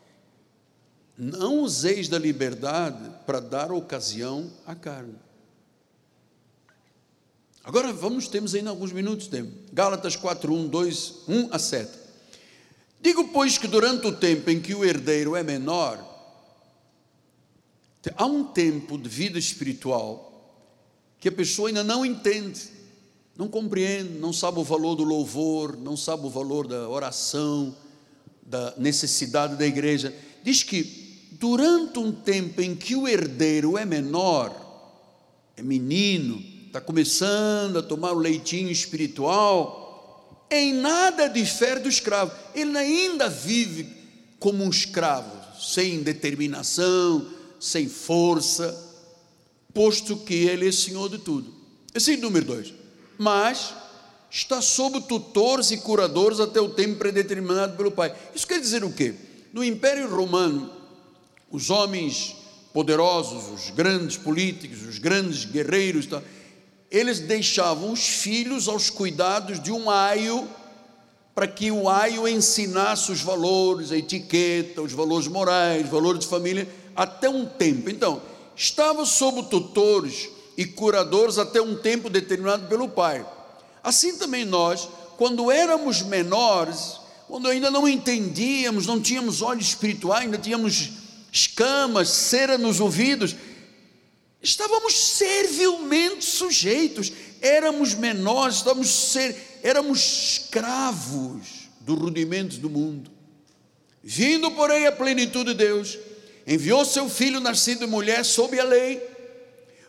[1.23, 5.17] Não useis da liberdade para dar ocasião à carne.
[7.63, 9.53] Agora vamos, temos ainda alguns minutos de tempo.
[9.71, 11.91] Gálatas 4, 1, 2, 1 a 7.
[13.03, 16.03] Digo, pois, que durante o tempo em que o herdeiro é menor,
[18.17, 20.27] há um tempo de vida espiritual
[21.19, 22.63] que a pessoa ainda não entende,
[23.37, 27.77] não compreende, não sabe o valor do louvor, não sabe o valor da oração,
[28.43, 30.15] da necessidade da igreja.
[30.43, 34.55] Diz que durante um tempo em que o herdeiro é menor,
[35.57, 42.33] é menino, está começando a tomar o leitinho espiritual, em nada difere do escravo.
[42.55, 43.87] Ele ainda vive
[44.39, 47.27] como um escravo, sem determinação,
[47.59, 48.89] sem força,
[49.73, 51.53] posto que ele é senhor de tudo.
[51.95, 52.73] Esse é número dois.
[53.19, 53.75] Mas
[54.31, 58.15] está sob tutores e curadores até o tempo predeterminado pelo Pai.
[58.35, 59.15] Isso quer dizer o quê?
[59.53, 60.80] No Império Romano,
[61.51, 62.37] os homens
[62.73, 66.23] poderosos, os grandes políticos, os grandes guerreiros, tá?
[66.91, 70.49] eles deixavam os filhos aos cuidados de um aio,
[71.35, 76.27] para que o aio ensinasse os valores, a etiqueta, os valores morais, os valores de
[76.27, 77.89] família, até um tempo.
[77.89, 78.21] Então,
[78.57, 83.25] estava sob tutores e curadores até um tempo determinado pelo pai.
[83.83, 90.37] Assim também nós, quando éramos menores, quando ainda não entendíamos, não tínhamos olhos espirituais, ainda
[90.37, 90.91] tínhamos
[91.33, 93.37] escamas, cera nos ouvidos,
[94.43, 99.99] estávamos servilmente sujeitos, éramos menores, estávamos ser, éramos
[100.39, 103.11] escravos dos rudimentos do mundo.
[104.03, 105.99] Vindo, porém, a plenitude de Deus,
[106.47, 109.01] enviou seu filho nascido de mulher sob a lei,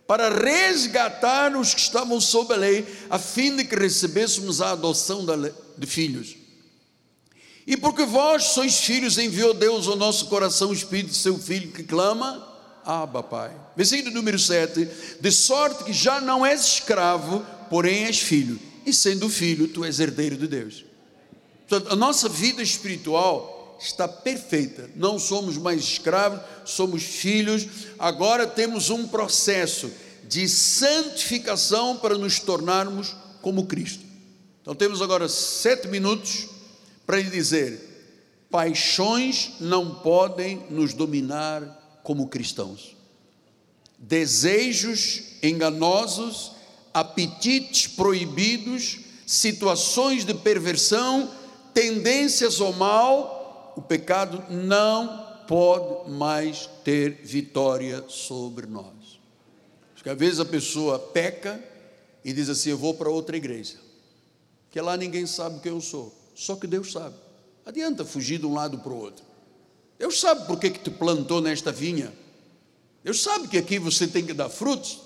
[0.06, 5.26] para resgatar os que estavam sob a lei, a fim de que recebêssemos a adoção
[5.78, 6.41] de filhos.
[7.72, 11.72] E porque vós sois filhos, enviou Deus ao nosso coração o Espírito de seu Filho
[11.72, 12.46] que clama,
[12.86, 13.56] Abba, Pai.
[13.78, 14.90] Versículo número 7:
[15.22, 20.02] De sorte que já não és escravo, porém és filho, e sendo filho, tu és
[20.02, 20.84] herdeiro de Deus.
[21.66, 27.66] Portanto, a nossa vida espiritual está perfeita, não somos mais escravos, somos filhos,
[27.98, 29.90] agora temos um processo
[30.28, 34.04] de santificação para nos tornarmos como Cristo.
[34.62, 36.51] Então temos agora sete minutos
[37.12, 37.78] para lhe dizer:
[38.50, 42.96] paixões não podem nos dominar como cristãos.
[44.00, 46.54] Desejos enganosos,
[46.94, 51.30] apetites proibidos, situações de perversão,
[51.74, 59.20] tendências ao mal, o pecado não pode mais ter vitória sobre nós.
[59.96, 61.62] Porque às vezes a pessoa peca
[62.24, 63.76] e diz assim: Eu vou para outra igreja,
[64.70, 66.21] que lá ninguém sabe quem eu sou.
[66.36, 67.16] Só que Deus sabe.
[67.66, 69.24] Adianta fugir de um lado para o outro.
[70.00, 72.12] Deus sabe por que, te plantou nesta vinha.
[73.04, 75.00] Deus sabe que aqui você tem que dar frutos.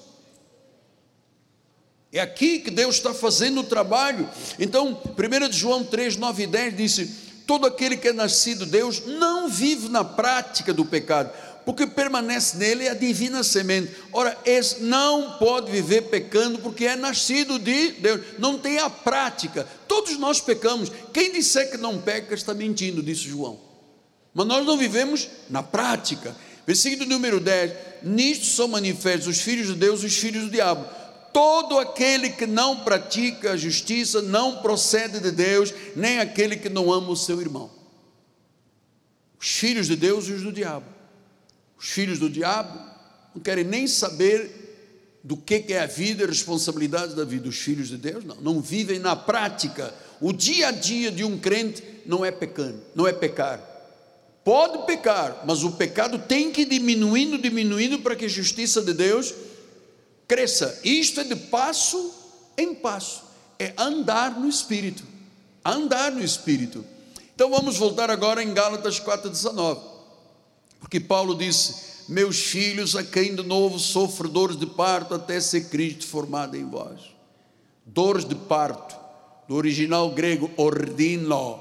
[2.12, 4.30] É aqui que Deus está fazendo o trabalho.
[4.58, 7.06] Então, 1 João 3, 9 e 10 disse:
[7.46, 11.30] Todo aquele que é nascido de Deus não vive na prática do pecado,
[11.66, 13.92] porque permanece nele a divina semente.
[14.14, 19.68] Ora, esse não pode viver pecando porque é nascido de Deus, não tem a prática.
[19.88, 20.92] Todos nós pecamos.
[21.12, 23.60] Quem disser que não peca está mentindo, disse João.
[24.34, 26.36] Mas nós não vivemos na prática.
[26.68, 30.86] Versículo número 10: Nisto são manifestos os filhos de Deus e os filhos do diabo.
[31.34, 36.94] Todo aquele que não pratica a justiça não procede de Deus, nem aquele que não
[36.94, 37.70] ama o seu irmão.
[39.40, 40.95] Os filhos de Deus e os do diabo.
[41.78, 42.80] Os filhos do diabo
[43.34, 44.66] não querem nem saber
[45.24, 47.50] do que é a vida e responsabilidade da vida.
[47.50, 49.94] Os filhos de Deus não, não vivem na prática.
[50.22, 53.60] O dia a dia de um crente não é pecando, não é pecar.
[54.44, 58.94] Pode pecar, mas o pecado tem que ir diminuindo, diminuindo para que a justiça de
[58.94, 59.34] Deus
[60.28, 60.80] cresça.
[60.84, 62.14] Isto é de passo
[62.56, 63.24] em passo,
[63.58, 65.04] é andar no Espírito,
[65.66, 66.86] andar no Espírito.
[67.34, 69.95] Então vamos voltar agora em Gálatas 4,19.
[70.86, 71.74] Porque Paulo disse:
[72.08, 76.64] Meus filhos, a quem de novo sofre dores de parto até ser Cristo formado em
[76.64, 77.02] vós.
[77.84, 78.96] Dores de parto,
[79.48, 81.60] do original grego ordino,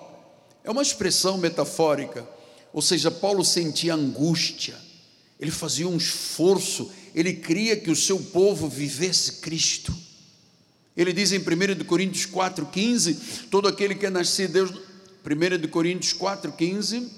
[0.62, 2.28] é uma expressão metafórica,
[2.70, 4.76] ou seja, Paulo sentia angústia,
[5.40, 9.94] ele fazia um esforço, ele queria que o seu povo vivesse Cristo.
[10.94, 16.12] Ele diz em 1 Coríntios 4,15: todo aquele que é nascido de Deus, 1 Coríntios
[16.12, 17.08] 4,15,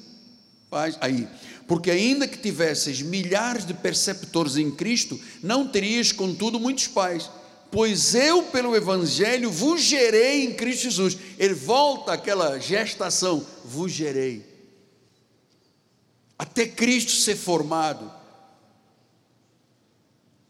[0.71, 1.29] faz aí,
[1.67, 7.29] porque ainda que tivesses milhares de perceptores em Cristo, não terias, contudo, muitos pais.
[7.71, 11.19] Pois eu, pelo Evangelho, vos gerei em Cristo Jesus.
[11.37, 14.45] Ele volta àquela gestação, vos gerei.
[16.39, 18.13] Até Cristo ser formado.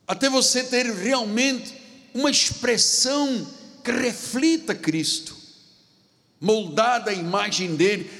[0.06, 1.74] Até você ter realmente
[2.14, 3.46] uma expressão
[3.82, 5.36] que reflita Cristo,
[6.40, 8.10] moldada à imagem dele.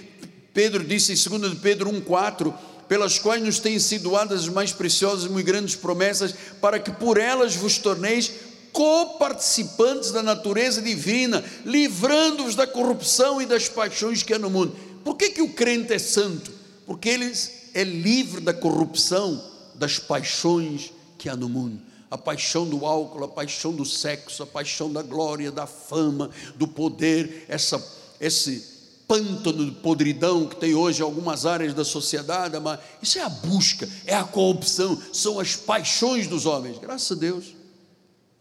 [0.52, 2.54] Pedro disse em 2 Pedro 1,4:
[2.88, 6.90] pelas quais nos têm sido dadas as mais preciosas e muito grandes promessas, para que
[6.90, 8.30] por elas vos torneis
[8.72, 14.76] coparticipantes da natureza divina, livrando-vos da corrupção e das paixões que há no mundo.
[15.02, 16.52] Por que, que o crente é santo?
[16.84, 17.32] Porque ele
[17.74, 19.42] é livre da corrupção,
[19.74, 21.80] das paixões que há no mundo
[22.10, 26.66] a paixão do álcool, a paixão do sexo, a paixão da glória, da fama, do
[26.68, 27.84] poder, essa,
[28.20, 28.75] esse
[29.06, 33.28] pântano de podridão que tem hoje em algumas áreas da sociedade, mas isso é a
[33.28, 36.78] busca, é a corrupção, são as paixões dos homens.
[36.78, 37.54] Graças a Deus,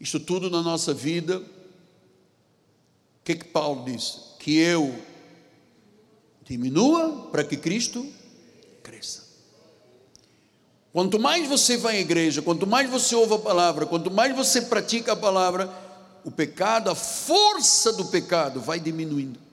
[0.00, 1.38] isso tudo na nossa vida.
[1.38, 1.44] O
[3.24, 4.18] que que Paulo disse?
[4.38, 4.94] Que eu
[6.44, 8.06] diminua para que Cristo
[8.82, 9.24] cresça.
[10.92, 14.62] Quanto mais você vai à igreja, quanto mais você ouve a palavra, quanto mais você
[14.62, 15.70] pratica a palavra,
[16.24, 19.45] o pecado, a força do pecado vai diminuindo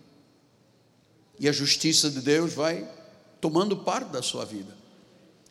[1.43, 2.87] e a justiça de Deus vai
[3.41, 4.73] tomando parte da sua vida.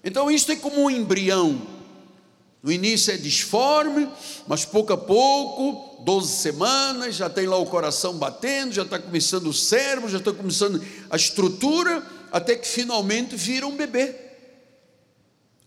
[0.03, 1.61] Então, isto é como um embrião.
[2.62, 4.09] No início é disforme,
[4.47, 9.49] mas pouco a pouco, 12 semanas, já tem lá o coração batendo, já está começando
[9.49, 12.02] o cérebro, já está começando a estrutura,
[12.32, 14.14] até que finalmente vira um bebê.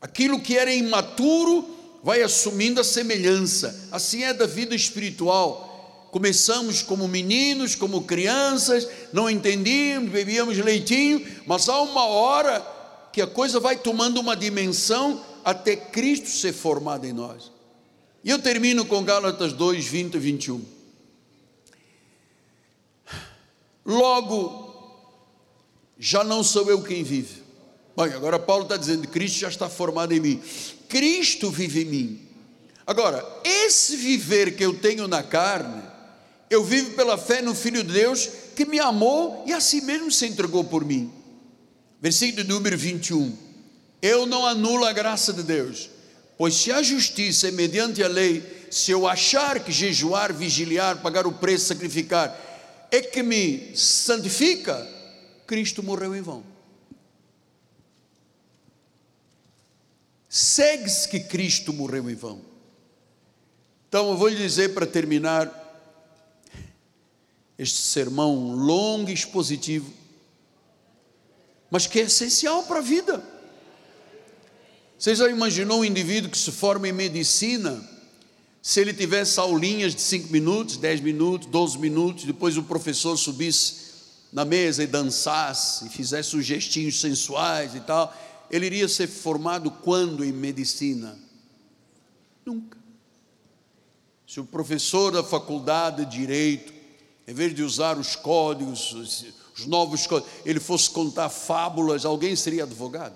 [0.02, 1.70] Aquilo que era imaturo
[2.04, 3.90] vai assumindo a semelhança.
[3.92, 5.75] Assim é da vida espiritual.
[6.16, 12.66] Começamos como meninos, como crianças, não entendíamos, bebíamos leitinho, mas há uma hora
[13.12, 17.52] que a coisa vai tomando uma dimensão até Cristo ser formado em nós.
[18.24, 20.66] E eu termino com Gálatas 2, 20 e 21.
[23.86, 24.74] Logo,
[26.00, 27.44] já não sou eu quem vive.
[27.94, 30.42] Bom, agora Paulo está dizendo: Cristo já está formado em mim.
[30.88, 32.28] Cristo vive em mim.
[32.88, 35.94] Agora, esse viver que eu tenho na carne,
[36.50, 40.12] eu vivo pela fé no Filho de Deus que me amou e a si mesmo
[40.12, 41.12] se entregou por mim.
[42.02, 43.36] Versículo número 21.
[44.02, 45.90] Eu não anulo a graça de Deus,
[46.38, 51.26] pois se a justiça é mediante a lei, se eu achar que jejuar, vigiliar, pagar
[51.26, 52.40] o preço, sacrificar,
[52.92, 54.88] é que me santifica,
[55.48, 56.44] Cristo morreu em vão.
[60.30, 62.42] Segue-se que Cristo morreu em vão.
[63.88, 65.65] Então eu vou lhe dizer para terminar
[67.58, 69.92] este sermão longo e expositivo,
[71.72, 73.24] mas que é essencial para a vida.
[74.98, 77.84] Você já imaginou um indivíduo que se forma em medicina,
[78.62, 83.86] se ele tivesse aulinhas de 5 minutos, 10 minutos, 12 minutos, depois o professor subisse
[84.32, 88.14] na mesa e dançasse, e fizesse os gestinhos sensuais e tal,
[88.50, 91.18] ele iria ser formado quando em medicina?
[92.46, 92.78] Nunca.
[94.28, 96.74] Se o professor da faculdade de direito,
[97.28, 98.94] em vez de usar os códigos,
[99.56, 103.16] os novos códigos, ele fosse contar fábulas, alguém seria advogado?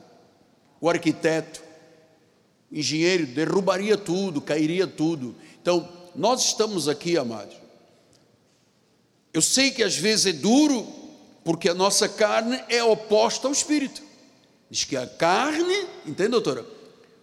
[0.82, 1.62] O arquiteto,
[2.72, 5.36] engenheiro, derrubaria tudo, cairia tudo.
[5.62, 7.56] Então, nós estamos aqui, amados.
[9.32, 10.88] Eu sei que às vezes é duro,
[11.44, 14.02] porque a nossa carne é oposta ao espírito.
[14.70, 16.66] Diz que a carne, entende, doutora?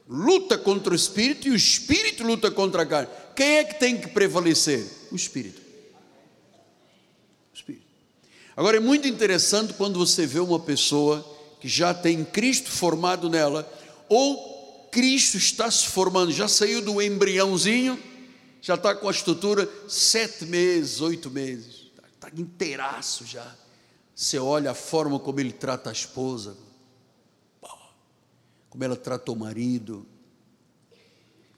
[0.09, 3.09] Luta contra o espírito e o espírito luta contra a carne.
[3.35, 4.87] Quem é que tem que prevalecer?
[5.11, 5.66] O espírito.
[8.57, 11.23] Agora é muito interessante quando você vê uma pessoa
[11.61, 13.70] que já tem Cristo formado nela,
[14.09, 18.03] ou Cristo está se formando, já saiu do embriãozinho,
[18.62, 23.55] já está com a estrutura sete meses, oito meses, está inteiraço já.
[24.15, 26.57] Você olha a forma como ele trata a esposa,
[28.70, 30.07] como ela trata o marido,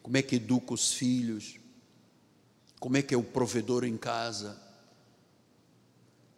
[0.02, 1.60] como é que educa os filhos,
[2.80, 4.67] como é que é o provedor em casa,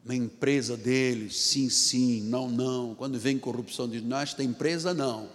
[0.04, 2.94] na empresa deles, sim, sim, não, não.
[2.94, 5.28] Quando vem corrupção, diz, não, esta empresa não.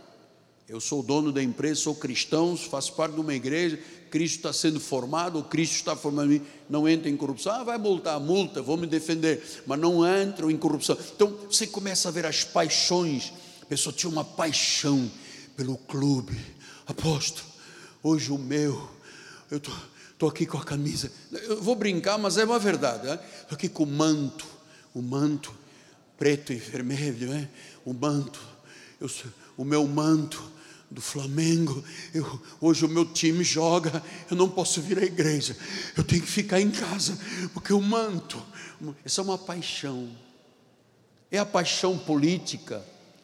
[0.67, 3.79] Eu sou dono da empresa, sou cristão, faço parte de uma igreja,
[4.09, 7.53] Cristo está sendo formado, ou Cristo está formando mim, não entra em corrupção.
[7.53, 10.97] Ah, vai multar, multa, vou me defender, mas não entro em corrupção.
[11.15, 13.31] Então você começa a ver as paixões.
[13.61, 15.11] A pessoa tinha uma paixão
[15.55, 16.35] pelo clube.
[16.87, 17.47] Apóstolo,
[18.01, 18.89] hoje o meu,
[19.51, 21.11] eu estou aqui com a camisa.
[21.31, 23.07] Eu vou brincar, mas é uma verdade.
[23.07, 23.23] Estou né?
[23.51, 24.54] aqui com o manto,
[24.95, 25.53] o manto
[26.17, 27.49] preto e vermelho, né?
[27.83, 28.39] o manto,
[28.99, 29.11] eu,
[29.57, 30.41] o meu manto
[30.89, 31.83] do Flamengo.
[32.13, 34.01] Eu, hoje o meu time joga,
[34.31, 35.57] eu não posso vir à igreja,
[35.97, 37.19] eu tenho que ficar em casa,
[37.53, 38.41] porque o manto,
[39.03, 40.09] essa é uma paixão,
[41.29, 42.83] é a paixão política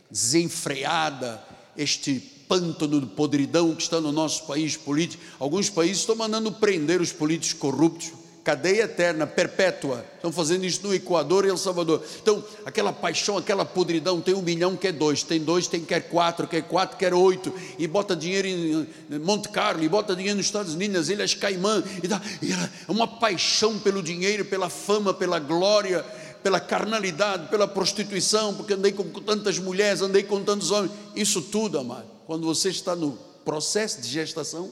[0.10, 1.41] desenfreada,
[1.77, 2.19] este
[2.49, 5.23] pântano de podridão que está no nosso país político.
[5.39, 8.11] Alguns países estão mandando prender os políticos corruptos
[8.43, 10.03] cadeia eterna, perpétua.
[10.15, 12.03] Estão fazendo isso no Equador e El Salvador.
[12.22, 16.47] Então, aquela paixão, aquela podridão, tem um milhão, quer dois, tem dois, tem quer quatro,
[16.47, 18.88] quer quatro, quer oito, e bota dinheiro em
[19.19, 22.69] Monte Carlo, e bota dinheiro nos Estados Unidos, nas Ilhas Caimã, e, dá, e é
[22.88, 26.03] uma paixão pelo dinheiro, pela fama, pela glória,
[26.43, 31.77] pela carnalidade, pela prostituição, porque andei com tantas mulheres, andei com tantos homens, isso tudo,
[31.77, 33.11] amado, quando você está no
[33.45, 34.72] processo de gestação,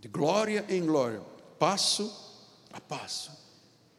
[0.00, 1.31] de glória em glória,
[1.62, 2.12] passo
[2.72, 3.30] a passo,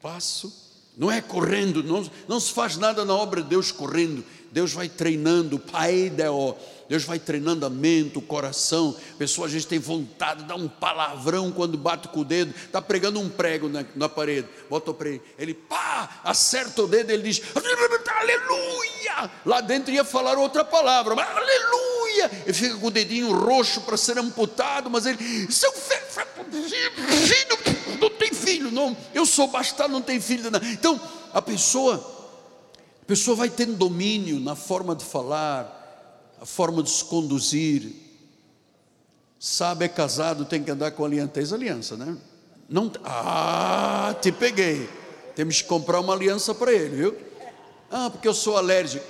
[0.02, 0.52] passo,
[0.98, 4.22] não é correndo, não, não se faz nada na obra de Deus correndo,
[4.52, 6.54] Deus vai treinando, Pai Deo,
[6.88, 8.96] Deus vai treinando a mente, o coração.
[9.14, 12.54] A pessoa às vezes tem vontade de dar um palavrão quando bate com o dedo,
[12.54, 17.10] está pregando um prego na, na parede, bota o prego, ele pá, acerta o dedo,
[17.10, 19.30] ele diz, aleluia!
[19.44, 22.30] Lá dentro ia falar outra palavra, mas aleluia!
[22.44, 26.04] Ele fica com o dedinho roxo para ser amputado, mas ele, seu filho,
[28.00, 30.60] não tem filho, não, eu sou bastardo, não tem filho, não.
[30.62, 31.00] Então,
[31.32, 31.96] a pessoa,
[33.02, 35.83] a pessoa vai tendo domínio na forma de falar,
[36.44, 37.90] a forma de se conduzir.
[39.40, 41.54] Sabe, é casado, tem que andar com aliança.
[41.54, 42.18] Aliança, né?
[42.68, 44.86] Não, ah, te peguei.
[45.34, 47.16] Temos que comprar uma aliança para ele, viu?
[47.90, 49.06] Ah, porque eu sou alérgico.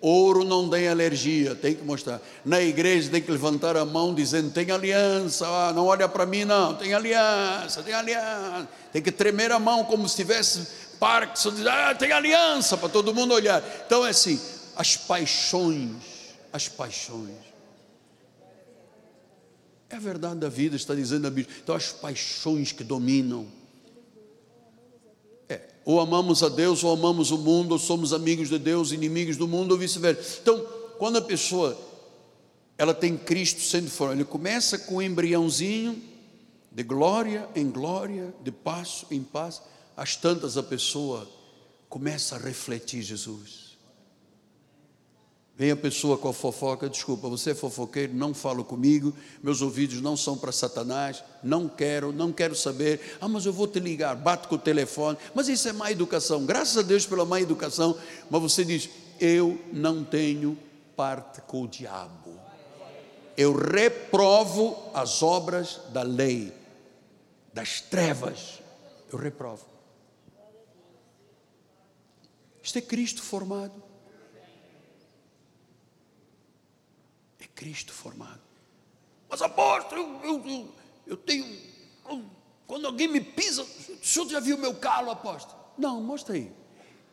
[0.00, 2.20] Ouro não tem alergia, tem que mostrar.
[2.44, 6.44] Na igreja tem que levantar a mão dizendo: tem aliança, ah, não olha para mim,
[6.44, 8.68] não, tem aliança, tem aliança.
[8.92, 10.64] Tem que tremer a mão como se tivesse
[11.00, 13.60] Parkinson, ah, tem aliança para todo mundo olhar.
[13.84, 14.40] Então é assim:
[14.76, 16.17] as paixões
[16.52, 17.36] as paixões.
[19.90, 21.56] É a verdade da vida, está dizendo a Bíblia.
[21.62, 23.46] Então, as paixões que dominam.
[25.48, 29.36] É, ou amamos a Deus, ou amamos o mundo, ou somos amigos de Deus, inimigos
[29.36, 30.40] do mundo, ou vice-versa.
[30.42, 30.58] Então,
[30.98, 31.76] quando a pessoa
[32.76, 36.00] ela tem Cristo sendo formado, ele começa com um embriãozinho,
[36.70, 39.62] de glória em glória, de passo em passo,
[39.96, 41.28] às tantas a pessoa
[41.88, 43.67] começa a refletir Jesus.
[45.58, 49.12] Vem a pessoa com a fofoca, desculpa, você é fofoqueiro, não fala comigo,
[49.42, 53.18] meus ouvidos não são para Satanás, não quero, não quero saber.
[53.20, 55.18] Ah, mas eu vou te ligar, bato com o telefone.
[55.34, 57.98] Mas isso é má educação, graças a Deus pela má educação.
[58.30, 60.56] Mas você diz: Eu não tenho
[60.94, 62.38] parte com o diabo.
[63.36, 66.52] Eu reprovo as obras da lei,
[67.52, 68.60] das trevas.
[69.12, 69.66] Eu reprovo.
[72.62, 73.87] Isto é Cristo formado.
[77.46, 78.40] Cristo formado.
[79.28, 80.68] Mas apóstolo, eu, eu, eu,
[81.06, 81.46] eu tenho.
[82.66, 83.66] Quando alguém me pisa, o
[84.02, 85.58] senhor já viu meu calo, apóstolo?
[85.76, 86.50] Não, mostra aí.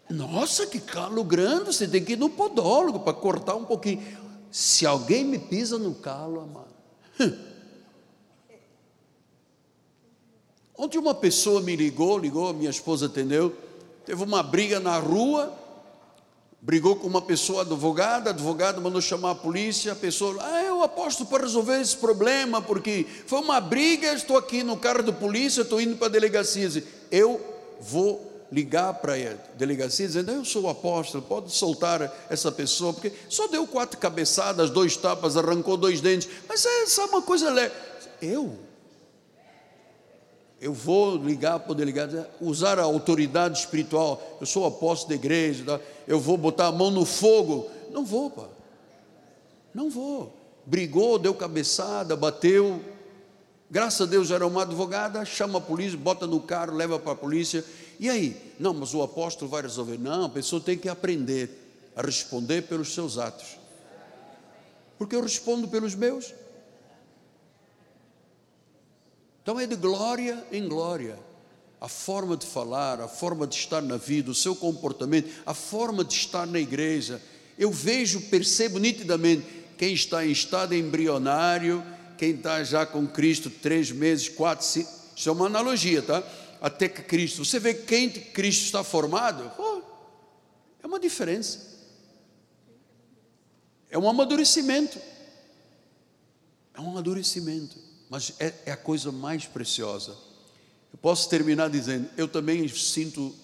[0.09, 4.03] Nossa, que calo grande, você tem que ir no podólogo para cortar um pouquinho.
[4.51, 6.75] Se alguém me pisa no calo, amado.
[10.77, 13.55] Ontem uma pessoa me ligou, ligou, minha esposa atendeu.
[14.05, 15.57] Teve uma briga na rua,
[16.65, 21.23] brigou com uma pessoa advogada, advogado mandou chamar a polícia, a pessoa, ah, eu aposto
[21.23, 25.79] para resolver esse problema, porque foi uma briga, estou aqui no carro da polícia, estou
[25.79, 26.83] indo para a delegacia.
[27.11, 27.39] Eu
[27.79, 33.13] vou ligar para a delegacia dizendo, eu sou o apóstolo, pode soltar essa pessoa, porque
[33.29, 37.75] só deu quatro cabeçadas, dois tapas, arrancou dois dentes, mas é uma coisa leve.
[38.19, 38.64] Eu?
[40.59, 45.63] Eu vou ligar para o delegado, usar a autoridade espiritual, eu sou apóstolo da igreja,
[45.65, 45.79] tá?
[46.07, 47.69] eu vou botar a mão no fogo.
[47.91, 48.47] Não vou, pá.
[49.73, 50.33] Não vou.
[50.65, 52.81] Brigou, deu cabeçada, bateu.
[53.69, 57.15] Graças a Deus era uma advogada, chama a polícia, bota no carro, leva para a
[57.15, 57.63] polícia.
[57.99, 58.53] E aí?
[58.59, 59.97] Não, mas o apóstolo vai resolver.
[59.97, 61.49] Não, a pessoa tem que aprender
[61.95, 63.57] a responder pelos seus atos.
[64.97, 66.33] Porque eu respondo pelos meus.
[69.45, 71.19] Então é de glória em glória.
[71.79, 76.03] A forma de falar, a forma de estar na vida, o seu comportamento, a forma
[76.03, 77.21] de estar na igreja.
[77.55, 79.45] Eu vejo, percebo nitidamente
[79.77, 81.83] quem está em estado embrionário,
[82.17, 84.89] quem está já com Cristo três meses, quatro, cinco.
[85.15, 86.23] Isso é uma analogia, tá?
[86.59, 87.45] Até que Cristo.
[87.45, 89.51] Você vê quem Cristo está formado?
[89.59, 89.81] Oh,
[90.81, 91.71] é uma diferença.
[93.91, 94.99] É um amadurecimento.
[96.73, 100.15] É um amadurecimento mas é, é a coisa mais preciosa.
[100.91, 103.35] Eu posso terminar dizendo: eu também sinto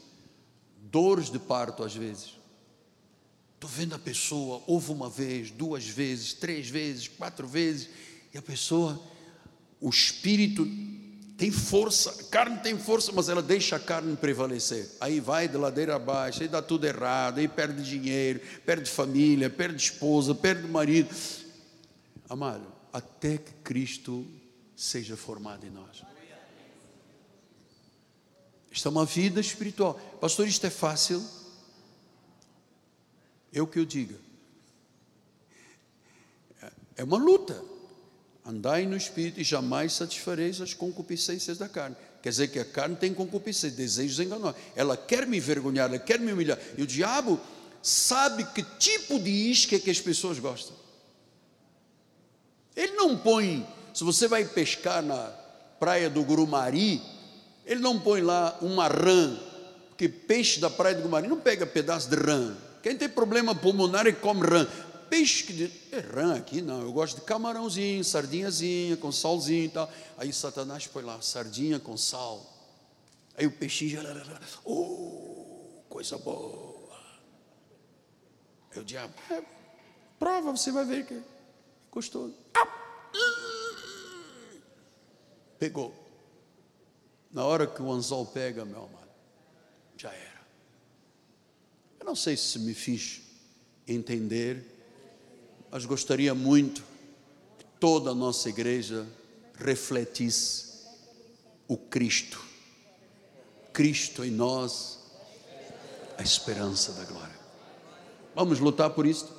[0.92, 2.40] dores de parto às vezes.
[3.56, 7.90] Estou vendo a pessoa, ouve uma vez, duas vezes, três vezes, quatro vezes,
[8.34, 9.00] e a pessoa,
[9.80, 10.66] o espírito
[11.38, 14.90] tem força, a carne tem força, mas ela deixa a carne prevalecer.
[15.00, 19.82] Aí vai de ladeira abaixo, aí dá tudo errado, aí perde dinheiro, perde família, perde
[19.82, 21.10] esposa, perde marido.
[22.30, 24.26] Amado, até que Cristo
[24.82, 26.03] seja formado em nós.
[28.72, 29.94] Isto é uma vida espiritual.
[30.20, 31.24] Pastor, isto é fácil?
[33.53, 34.16] Eu que eu diga.
[36.95, 37.64] É uma luta.
[38.44, 41.95] Andai no espírito e jamais satisfareis as concupiscências da carne.
[42.24, 44.60] Quer dizer que a carne tem concupiscência, desejos enganosos.
[44.76, 46.58] Ela quer me envergonhar, ela quer me humilhar.
[46.76, 47.40] E o diabo
[47.84, 50.76] sabe que tipo de isca é que as pessoas gostam.
[52.76, 55.31] Ele não põe se você vai pescar na
[55.80, 57.01] praia do Grumari,
[57.65, 59.38] ele não põe lá uma rã,
[59.89, 62.55] porque peixe da praia do Grumari não pega pedaço de rã.
[62.81, 64.68] Quem tem problema pulmonar e come rã.
[65.09, 66.81] Peixe que é rã aqui, não.
[66.81, 69.91] Eu gosto de camarãozinho, sardinhazinha, com salzinho e tal.
[70.18, 72.47] Aí Satanás põe lá, sardinha com sal.
[73.38, 74.01] Aí o peixinho,
[74.63, 76.97] oh, coisa boa.
[78.73, 79.43] Aí o diabo, é,
[80.18, 81.22] prova, você vai ver que é
[81.91, 82.34] gostoso.
[82.55, 83.61] Ah!
[85.62, 85.94] Pegou.
[87.32, 89.12] Na hora que o anzol pega, meu amado,
[89.96, 90.42] já era.
[92.00, 93.22] Eu não sei se me fiz
[93.88, 94.66] entender,
[95.70, 96.82] mas gostaria muito
[97.60, 99.06] que toda a nossa igreja
[99.54, 100.88] refletisse
[101.68, 102.44] o Cristo.
[103.72, 104.98] Cristo em nós,
[106.18, 107.40] a esperança da glória.
[108.34, 109.32] Vamos lutar por isso?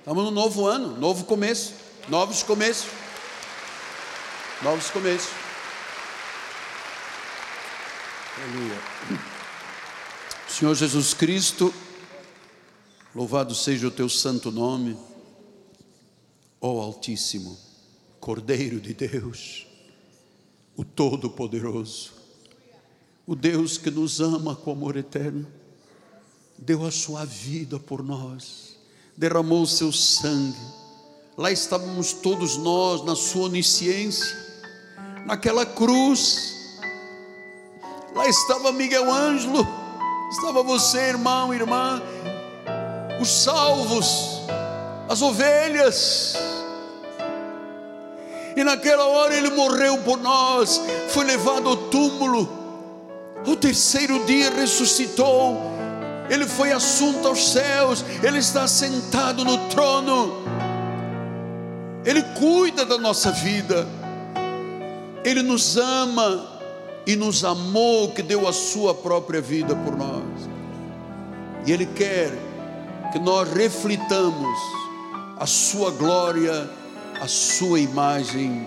[0.00, 1.72] Estamos no novo ano, novo começo,
[2.08, 3.01] novos começos.
[4.62, 5.32] Novos começos.
[8.36, 8.80] Aleluia.
[10.48, 11.74] Senhor Jesus Cristo,
[13.12, 14.96] louvado seja o teu santo nome,
[16.60, 17.58] ó Altíssimo,
[18.20, 19.66] Cordeiro de Deus,
[20.76, 22.12] o Todo-Poderoso,
[23.26, 25.44] o Deus que nos ama com amor eterno,
[26.56, 28.76] deu a sua vida por nós,
[29.16, 30.56] derramou o seu sangue,
[31.36, 34.51] lá estávamos todos nós na sua onisciência,
[35.24, 36.78] naquela cruz.
[38.14, 39.66] Lá estava Miguel Ângelo,
[40.30, 42.02] estava você, irmão, irmã,
[43.20, 44.42] os salvos,
[45.08, 46.36] as ovelhas.
[48.54, 52.60] E naquela hora ele morreu por nós, foi levado ao túmulo.
[53.46, 55.72] O terceiro dia ressuscitou.
[56.28, 60.42] Ele foi assunto aos céus, ele está sentado no trono.
[62.04, 63.86] Ele cuida da nossa vida.
[65.24, 66.60] Ele nos ama
[67.06, 70.48] e nos amou, que deu a sua própria vida por nós.
[71.66, 72.30] E Ele quer
[73.12, 74.58] que nós reflitamos
[75.38, 76.68] a Sua glória,
[77.20, 78.64] a Sua imagem,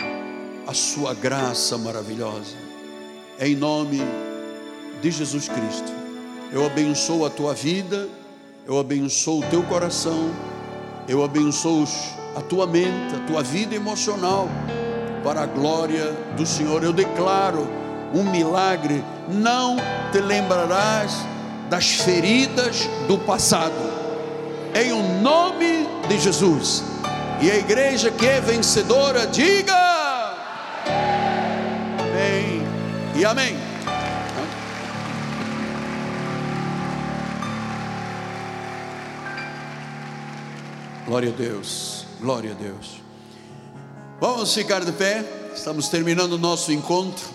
[0.68, 2.56] a Sua graça maravilhosa.
[3.40, 4.02] Em nome
[5.02, 5.92] de Jesus Cristo.
[6.52, 8.08] Eu abençoo a tua vida,
[8.66, 10.32] eu abençoo o teu coração,
[11.08, 11.86] eu abençoo
[12.36, 14.48] a tua mente, a tua vida emocional,
[15.26, 16.84] para a glória do Senhor.
[16.84, 17.68] Eu declaro
[18.14, 19.76] um milagre, não
[20.12, 21.18] te lembrarás
[21.68, 23.74] das feridas do passado,
[24.76, 26.84] em o nome de Jesus.
[27.42, 29.76] E a igreja que é vencedora, diga
[32.00, 32.62] amém
[33.16, 33.58] e amém.
[41.08, 43.05] Glória a Deus, glória a Deus.
[44.18, 47.28] Vamos ficar de pé, estamos terminando o nosso encontro.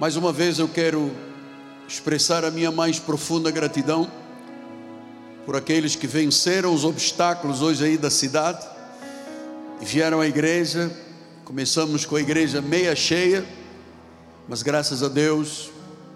[0.00, 1.12] Mais uma vez eu quero
[1.86, 4.10] expressar a minha mais profunda gratidão
[5.44, 8.66] por aqueles que venceram os obstáculos hoje aí da cidade
[9.80, 10.90] e vieram à igreja.
[11.44, 13.46] Começamos com a igreja meia cheia,
[14.48, 15.70] mas graças a Deus,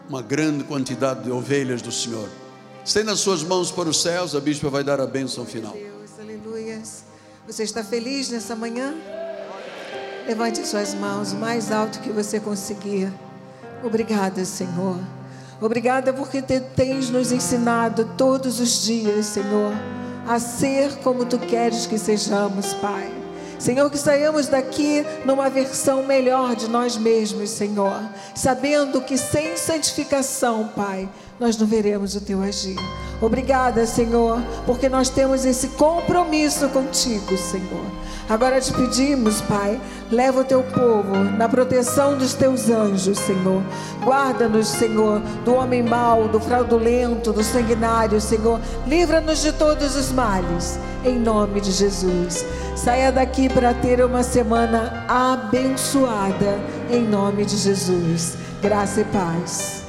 [0.08, 2.28] uma grande quantidade de ovelhas do Senhor.
[2.84, 5.76] Estenda as suas mãos para os céus, a bispa vai dar a bênção final.
[7.50, 8.94] Você está feliz nessa manhã?
[10.24, 13.12] Levante suas mãos o mais alto que você conseguir.
[13.82, 15.00] Obrigada, Senhor.
[15.60, 19.72] Obrigada porque te tens nos ensinado todos os dias, Senhor,
[20.28, 23.19] a ser como tu queres que sejamos, Pai.
[23.60, 28.00] Senhor, que saímos daqui numa versão melhor de nós mesmos, Senhor,
[28.34, 31.06] sabendo que sem santificação, Pai,
[31.38, 32.78] nós não veremos o teu agir.
[33.20, 37.84] Obrigada, Senhor, porque nós temos esse compromisso contigo, Senhor.
[38.30, 43.60] Agora te pedimos, Pai, leva o teu povo na proteção dos teus anjos, Senhor.
[44.04, 48.60] Guarda-nos, Senhor, do homem mau, do fraudulento, do sanguinário, Senhor.
[48.86, 52.46] Livra-nos de todos os males, em nome de Jesus.
[52.76, 56.56] Saia daqui para ter uma semana abençoada,
[56.88, 58.36] em nome de Jesus.
[58.62, 59.79] Graça e paz.